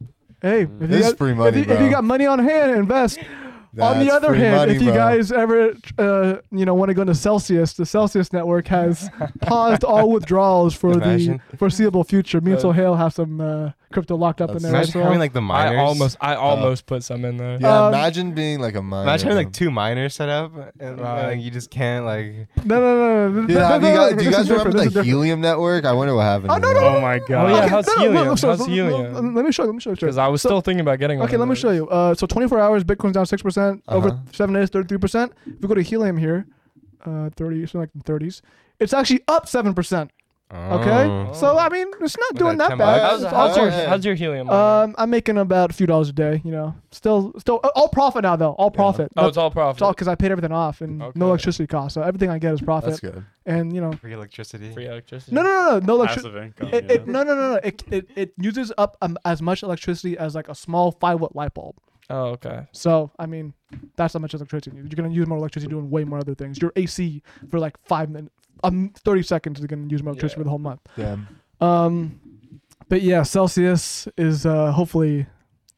[0.42, 1.84] hey, if you, This is got, free money, if, you, if bro.
[1.86, 3.18] you got money on hand, invest.
[3.80, 4.94] on the other free hand, money, if you bro.
[4.96, 9.10] guys ever, uh, you know, want to go into Celsius, the Celsius network has
[9.42, 11.42] paused all withdrawals for Imagine.
[11.50, 12.40] the foreseeable future.
[12.40, 14.70] Me and Uh, Sohail have some uh, crypto locked up in That's there.
[14.72, 15.04] Imagine as well.
[15.04, 15.78] having like the miners.
[15.78, 17.58] I almost, I almost put some in there.
[17.60, 19.04] Yeah, Um, imagine being like a miner.
[19.04, 21.28] Imagine having like two miners set up, and Right.
[21.28, 22.48] like, you just can't like.
[22.64, 23.40] no, no, no, no.
[23.42, 24.80] Dude, Th- have th- you th- guys, do you this is guys remember different, this
[24.80, 25.06] is the different.
[25.06, 25.84] Helium Network?
[25.84, 26.50] I wonder what happened.
[26.50, 26.82] Oh, to no, them.
[26.82, 27.30] no, Oh my god.
[27.30, 28.14] Oh, yeah, Okay, how's no, no, helium?
[28.24, 29.34] let me show- How's let me- helium?
[29.34, 29.66] Let me show you.
[29.68, 29.96] Let me show you.
[29.96, 31.28] Because I was So- still thinking about getting one.
[31.28, 31.58] Okay, of let me those.
[31.60, 31.88] show you.
[31.88, 33.82] Uh, so 24 hours, Bitcoin's down six percent.
[33.88, 34.18] Over Uh-huh.
[34.32, 35.32] seven days, 33 percent.
[35.46, 36.46] If we go to Helium here,
[37.04, 38.42] uh, 30, something like the 30s,
[38.80, 40.10] it's actually up seven percent.
[40.48, 41.32] Okay, Oh.
[41.32, 42.86] so I mean, it's not What, doing like that 10 bad.
[43.00, 43.02] bucks?
[43.10, 43.88] How's, It's how's, all your, good.
[43.88, 44.48] how's your helium?
[44.48, 46.40] Um, I'm making about a few dollars a day.
[46.44, 48.52] You know, still, still, uh, all profit now though.
[48.52, 49.10] All profit.
[49.16, 49.78] oh, it's all profit.
[49.78, 51.18] it's all because I paid everything off and Okay.
[51.18, 51.94] no electricity cost.
[51.94, 52.90] So everything I get is profit.
[52.90, 53.24] That's good.
[53.44, 54.72] And you know, Free electricity.
[54.72, 55.34] Free electricity.
[55.34, 56.28] no, no, no, no, no electricity.
[56.32, 56.68] Passive income.
[56.72, 57.12] It, yeah.
[57.12, 57.60] no, no, no, no.
[57.64, 61.34] It, it, it uses up um, as much electricity as like a small five watt
[61.34, 61.74] light bulb.
[62.08, 62.68] Oh, okay.
[62.70, 63.52] So I mean,
[63.96, 64.76] that's how much electricity.
[64.76, 66.62] You're gonna use more electricity doing way more other things.
[66.62, 67.20] Your AC
[67.50, 68.32] for like five minutes,
[68.64, 70.40] um, thirty seconds is gonna use more electricity Yeah.
[70.40, 70.80] for the whole month.
[70.96, 71.28] Damn.
[71.60, 72.20] Um,
[72.88, 75.26] but yeah, Celsius is uh hopefully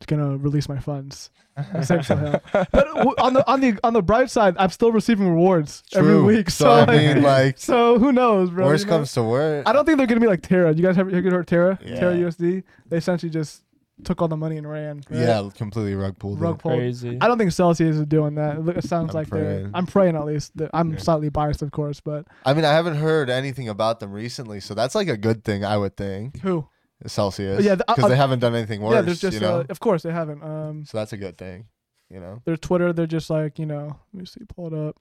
[0.06, 1.30] gonna release my funds.
[1.74, 2.86] Essentially, but
[3.18, 6.50] on the on the on the bright side, I'm still receiving rewards every week.
[6.50, 8.64] So, So, I like, mean, like, so who knows, bro?
[8.66, 8.96] worst you know?
[8.98, 9.66] comes to worst.
[9.68, 10.72] I don't think they're gonna be like Terra.
[10.72, 11.76] You guys have you heard Terra?
[11.84, 12.26] Terra Yeah.
[12.28, 12.62] USD.
[12.88, 13.64] They essentially just
[14.04, 15.02] took all the money and ran.
[15.10, 15.18] right?
[15.20, 16.40] Yeah, completely rug pulled.
[16.40, 16.78] Rug pulled.
[16.78, 17.18] Crazy.
[17.20, 18.58] I don't think Celsius is doing that.
[18.76, 19.70] It sounds I'm like they're.
[19.74, 20.56] I'm praying at least.
[20.56, 20.98] that- I'm Yeah.
[20.98, 24.74] slightly biased, of course, but I mean, I haven't heard anything about them recently, so
[24.74, 26.40] that's like a good thing, I would think.
[26.40, 26.66] who?
[27.06, 27.64] Celsius.
[27.64, 28.94] Yeah, the- because uh, they haven't done anything worse.
[28.94, 29.34] yeah, there's just.
[29.34, 30.42] you know, uh, of course, they haven't.
[30.42, 31.66] Um, so that's a good thing.
[32.10, 33.98] You know, their Twitter, they're just like you know.
[34.14, 34.40] Let me see.
[34.54, 34.96] Pull it up.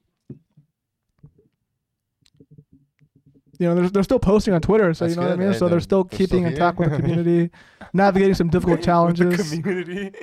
[3.59, 5.51] You know, they're, they're still posting on Twitter, so That's you know what I mean.
[5.51, 7.49] Hey, so they're they're- still they're keeping still in touch with the community,
[7.93, 9.49] navigating some difficult challenges.
[9.51, 10.13] community.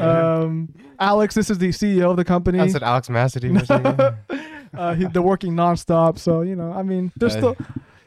[0.00, 2.60] um, Alex, this is the CEO of the company.
[2.60, 3.60] I said Alex Massady.
[3.60, 4.40] or something.
[4.74, 6.72] uh, he, they're working nonstop, so you know.
[6.72, 7.40] I mean, there's Hey.
[7.40, 7.56] still,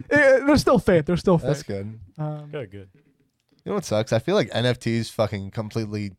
[0.10, 1.06] eh, there's still faith.
[1.06, 1.48] There's still faith.
[1.48, 2.00] that's good.
[2.18, 2.90] Um, Good, good.
[3.66, 4.12] You know what sucks?
[4.14, 6.12] I feel like NFTs fucking completely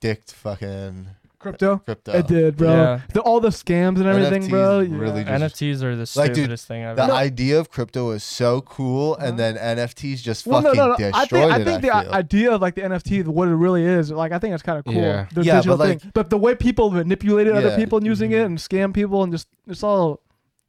[0.00, 1.08] dicked fucking
[1.40, 1.78] crypto.
[1.78, 2.12] crypto.
[2.12, 2.68] It did, bro.
[2.70, 3.00] Yeah.
[3.12, 4.78] The, all the scams and everything, NFTs bro.
[4.84, 5.38] really yeah.
[5.38, 7.12] just- NFTs are the Like, dude, stupidest thing I've The ever.
[7.12, 11.16] idea of crypto is so cool, and then NFTs just Well, no, fucking no, no.
[11.16, 11.64] I destroyed think I it.
[11.64, 12.12] think the I i- feel.
[12.12, 14.84] idea of like the NFT, what it really is, like I think it's kind of
[14.84, 14.94] cool.
[14.94, 15.26] Yeah.
[15.34, 16.10] The Yeah, digital but, like- thing.
[16.14, 17.76] But the way people manipulated other Yeah.
[17.76, 20.20] people and using it and scam people and just it's all.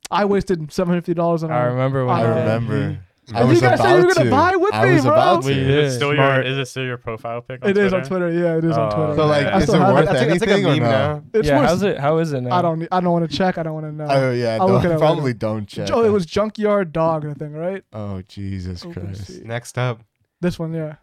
[0.10, 1.52] I wasted seven hundred fifty dollars on.
[1.52, 2.30] I remember when I I did.
[2.40, 2.74] remember.
[2.80, 3.02] Mm-hmm.
[3.34, 4.32] I And was you guys said you were gonna to.
[4.32, 5.14] buy with I me, was bro.
[5.14, 5.48] about to.
[5.48, 6.42] We Is it still your?
[6.42, 7.64] Is it still your profile pic?
[7.64, 8.30] On It is on Twitter?
[8.30, 8.44] Twitter.
[8.46, 9.16] Yeah, it is on Oh, Twitter.
[9.16, 10.06] So like, I is still it worth it.
[10.06, 10.90] That's like, like a anything or meme no?
[10.90, 11.24] now.
[11.34, 11.98] It's yeah, worth- how's it?
[12.00, 12.56] How is it now?
[12.56, 12.88] I don't.
[12.92, 13.58] I don't want to check.
[13.60, 14.08] I don't want to know.
[14.10, 15.38] Oh yeah, I'll look don't- it probably later.
[15.38, 15.90] don't check.
[15.94, 17.26] Oh, it was junkyard dog.
[17.26, 17.84] I think right.
[17.94, 19.28] Oh Jesus Oh, Christ!
[19.28, 19.42] see.
[19.46, 20.02] Next up.
[20.42, 20.96] This one, yeah.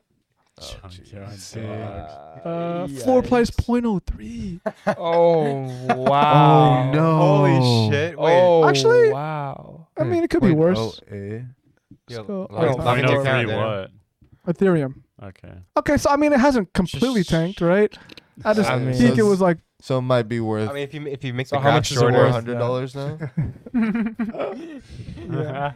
[0.61, 1.55] Oh, Junkyard jeez.
[1.55, 2.41] dog.
[2.45, 4.61] Uh, floor price 0.03.
[4.99, 6.89] Oh wow.
[6.89, 7.17] Oh no!
[7.17, 8.19] Holy shit!
[8.19, 8.41] Wait.
[8.41, 9.87] Oh, Actually- wow.
[9.97, 11.01] I mean, it could be worse.
[12.09, 13.91] Yo, Still- log- oh, log into your 0.03 account, Dan.
[14.47, 14.57] what?
[14.57, 14.95] Ethereum.
[15.23, 15.53] Okay.
[15.77, 17.97] Okay, so I mean, it hasn't completely tanked, right?
[18.45, 20.73] I just I mean- think So it was like So it might be worth I
[20.73, 22.33] mean, if you if you make So the how graph much is it shorter, worth?
[22.33, 23.19] hundred dollars now.
[25.31, 25.73] Yeah.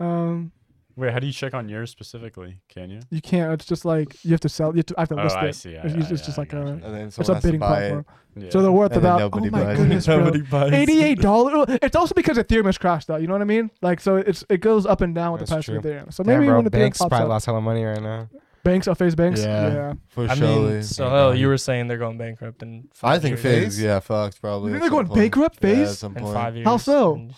[0.00, 0.52] um
[0.96, 2.58] Wait, how do you check on yours specifically?
[2.68, 3.00] Can you?
[3.10, 3.52] You can't.
[3.52, 4.70] It's just like you have to sell.
[4.70, 5.54] You have to, I have to Oh, list I it.
[5.54, 5.70] see.
[5.70, 6.66] It's, Yeah, it's yeah, just I like a.
[6.66, 8.06] And then It's a someone has to bidding buy platform.
[8.36, 8.50] Yeah.
[8.50, 9.20] So they're worth And then about.
[9.34, 9.76] Oh nobody oh my buys.
[9.78, 10.32] goodness, bro.
[10.50, 10.72] buys.
[10.72, 11.78] Eighty-eight dollars.
[11.82, 13.20] It's also because Ethereum has crashed out.
[13.20, 13.70] You know what I mean?
[13.82, 15.90] Like so, it's it goes up and down with the That's price of true.
[15.92, 16.12] Ethereum.
[16.12, 18.28] So Damn, maybe bro, when Ethereum banks pops probably up, lost of money right now.
[18.62, 19.40] banks or FaZe banks.
[19.42, 19.72] Yeah.
[19.72, 19.92] yeah.
[20.08, 20.70] For I sure.
[20.70, 22.88] mean, so hell, you were saying they're going bankrupt in.
[22.94, 23.74] Five I think years.
[23.76, 24.70] FaZe, yeah, fucked probably.
[24.70, 25.90] You at think they're going bankrupt, Yeah, FaZe?
[25.90, 26.34] at some in point.
[26.34, 26.64] five years.
[26.66, 27.28] How so?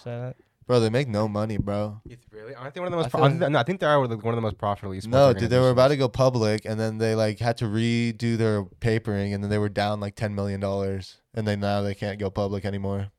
[0.67, 0.81] Did you say that?
[0.81, 2.01] Bro, they make no money, bro.
[2.09, 2.55] It's really?
[2.55, 3.07] Aren't they one of the most?
[3.07, 4.43] I Pro- I think, no, I think they are one of the one of the
[4.43, 5.07] most profitable esports.
[5.09, 8.37] No, dude, they were about to go public, and then they like had to redo
[8.37, 11.95] their papering, and then they were down like ten million dollars, and then now they
[11.95, 13.11] can't go public anymore.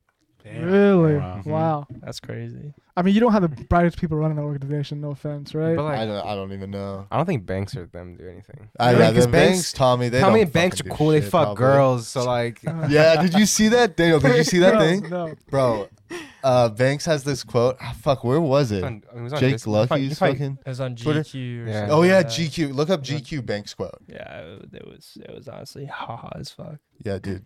[0.55, 1.17] Really?
[1.17, 1.41] Wow.
[1.45, 1.87] Wow.
[2.01, 2.73] That's crazy.
[2.95, 5.01] I mean, you don't have the brightest people running the organization.
[5.01, 5.75] No offense, right?
[5.75, 7.05] But like, I don't, I don't even know.
[7.11, 8.69] I don't think banks or them do anything.
[8.79, 9.03] I, Really?
[9.03, 10.09] yeah, 'Cause the banks, Tommy.
[10.09, 11.07] They How many don't banks are fucking do cool?
[11.09, 11.55] They fuck probably.
[11.63, 12.07] girls.
[12.07, 14.19] So like, Yeah, did you see that, Daniel?
[14.19, 15.35] Did you see that no, thing, No.
[15.49, 15.87] bro?
[16.43, 17.75] Uh, Banks has this quote.
[17.81, 18.83] Ah, fuck, where was it?
[18.83, 20.57] on- it was on Jake Dis- you find- you Lucky's fucking.
[20.65, 21.65] It was on GQ.
[21.65, 21.87] Or Yeah.
[21.91, 22.23] Oh yeah.
[22.23, 22.73] GQ.
[22.73, 23.99] Look up GQ Banks quote.
[24.07, 25.17] Yeah, it, it was.
[25.21, 26.77] It was honestly haha as fuck.
[27.03, 27.43] Yeah, dude.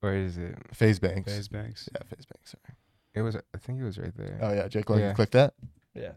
[0.00, 0.56] Where is it?
[0.72, 1.32] FaZe Banks.
[1.32, 1.88] FaZe banks.
[1.94, 2.50] Yeah, FaZe Banks.
[2.52, 2.76] Sorry.
[3.14, 3.36] It was.
[3.36, 4.38] I think it was right there.
[4.42, 5.02] Oh yeah, Jake Lucky.
[5.02, 5.12] Yeah.
[5.14, 5.54] Click that.
[5.94, 6.12] Yeah.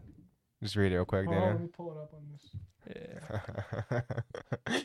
[0.62, 2.50] Just read it real quick, Oh, let me pull it up on this.
[3.92, 4.00] Yeah.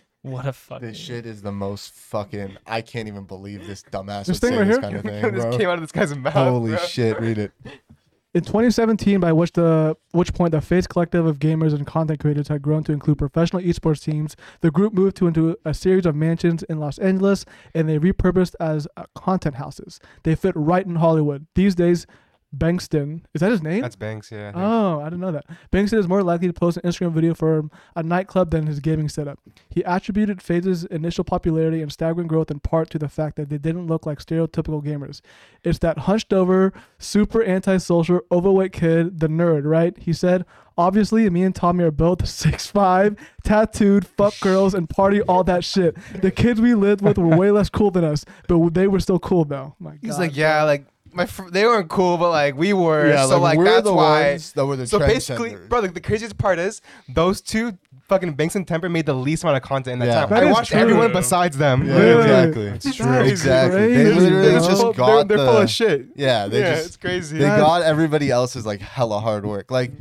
[0.26, 0.88] What a fucking.
[0.88, 2.58] This shit is the most fucking.
[2.66, 4.82] I can't even believe this dumbass This would thing say right this here?
[4.82, 5.56] kind of thing, this bro.
[5.60, 6.34] came out of this guy's mouth.
[6.34, 6.80] Holy bro.
[6.80, 7.20] shit!
[7.22, 7.52] Read it.
[8.36, 12.50] In 2017, by which the which point the FaZe collective of gamers and content creators
[12.50, 16.18] had grown to include professional esports teams, the group moved to into a series of
[16.18, 20.02] mansions in Los Angeles, and they repurposed as uh, content houses.
[20.24, 21.48] They fit right in Hollywood.
[21.56, 22.06] These days,
[22.56, 23.82] Bankston is that his name?
[23.82, 24.32] That's banks.
[24.32, 24.52] Yeah.
[24.56, 24.64] I.
[24.64, 25.46] Oh, I didn't know that.
[25.72, 29.10] Bankston is more likely to post an Instagram video for a nightclub than his gaming
[29.10, 29.40] setup.
[29.70, 33.58] He attributed FaZe's initial popularity and staggering growth in part to the fact that they
[33.58, 35.22] didn't look like stereotypical gamers.
[35.64, 39.98] It's that hunched over, super antisocial, overweight kid, the nerd, right?
[39.98, 40.46] He said,
[40.78, 45.96] Obviously, me and Tommy are both 6'5, tattooed, fuck girls, and party all that shit.
[46.22, 49.20] The kids we lived with were way less cool than us, but they were still
[49.20, 49.76] cool though.
[49.80, 50.86] My He's God, like, yeah, like
[51.16, 53.08] my fr- they weren't cool, but like we were.
[53.10, 54.32] yeah, so like, we're that's the why.
[54.32, 55.70] ones that were the So basically, trendsetters.
[55.70, 59.44] bro, like, the craziest part is those two fucking Banks and Temperrr made the least
[59.44, 60.20] amount of content in that Yeah.
[60.22, 60.30] time.
[60.30, 60.80] That I is watched true.
[60.80, 61.88] everyone besides them.
[61.88, 62.22] Yeah, Really?
[62.24, 62.70] exactly.
[62.70, 63.80] That's Exactly.
[63.96, 64.60] They crazy, literally bro.
[64.60, 65.46] just they're, got they're the.
[65.46, 66.06] full of shit.
[66.16, 67.38] Yeah, they yeah, just it's crazy.
[67.38, 69.72] they That's- got everybody else's like hella hard work.
[69.72, 69.92] Like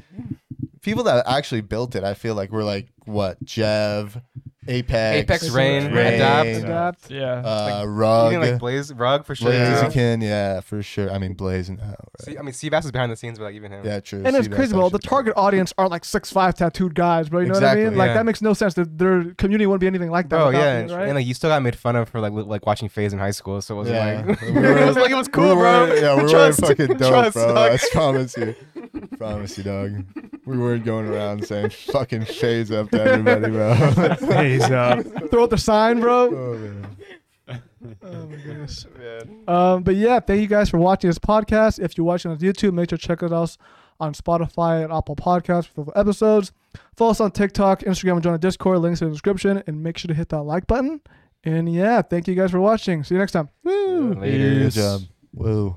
[0.82, 4.20] people that actually built it, I feel like were like what Jev,
[4.68, 6.48] Apex, Apex, Rain, Rain, Adapt.
[6.48, 7.10] Adapt.
[7.10, 7.42] Yeah.
[7.44, 9.50] uh, Rug, Even like Blaze, Rug for sure.
[9.50, 11.10] Blaziken, yeah, for sure.
[11.10, 11.96] I mean Blaze and oh, right.
[12.20, 13.84] See, I mean, Seabass is behind the scenes, but like even him.
[13.84, 14.22] yeah, true.
[14.24, 14.88] And it's See, crazy, that's bro.
[14.88, 17.40] The target audience are like six five tattooed guys, bro.
[17.40, 17.96] You know what I mean?
[17.96, 18.14] Like Yeah.
[18.14, 18.74] that makes no sense.
[18.74, 20.36] That their community wouldn't be anything like that.
[20.36, 21.06] Bro, without yeah, it, and, right?
[21.08, 23.18] and like you still got made fun of for like li- like watching FaZe in
[23.18, 24.22] high school, so it was Yeah.
[24.26, 25.92] like We it was like it was We cool, bro.
[25.94, 27.54] Yeah, we were Trust- fucking dope, bro.
[27.54, 27.72] dog.
[27.72, 28.54] I promise you.
[29.18, 30.04] promise you, dog.
[30.44, 33.74] We weren't going around saying fucking FaZe up to everybody, bro.
[34.16, 35.30] FaZe up.
[35.30, 36.26] Throw out the sign, bro.
[36.26, 36.86] oh, man.
[38.02, 38.86] Oh my goodness.
[39.46, 41.78] Um, but yeah, thank you guys for watching this podcast.
[41.78, 43.56] If you're watching on YouTube, make sure to check us out
[44.00, 46.52] on Spotify and Apple Podcasts for full episodes.
[46.96, 48.78] Follow us on TikTok, Instagram, and join the Discord.
[48.78, 49.62] Links in the description.
[49.66, 51.02] And make sure to hit that like button.
[51.44, 53.04] And yeah, thank you guys for watching.
[53.04, 53.50] See you next time.
[53.62, 54.14] Woo!
[54.14, 54.54] Later.
[54.60, 55.02] Good job.
[55.34, 55.76] Woo.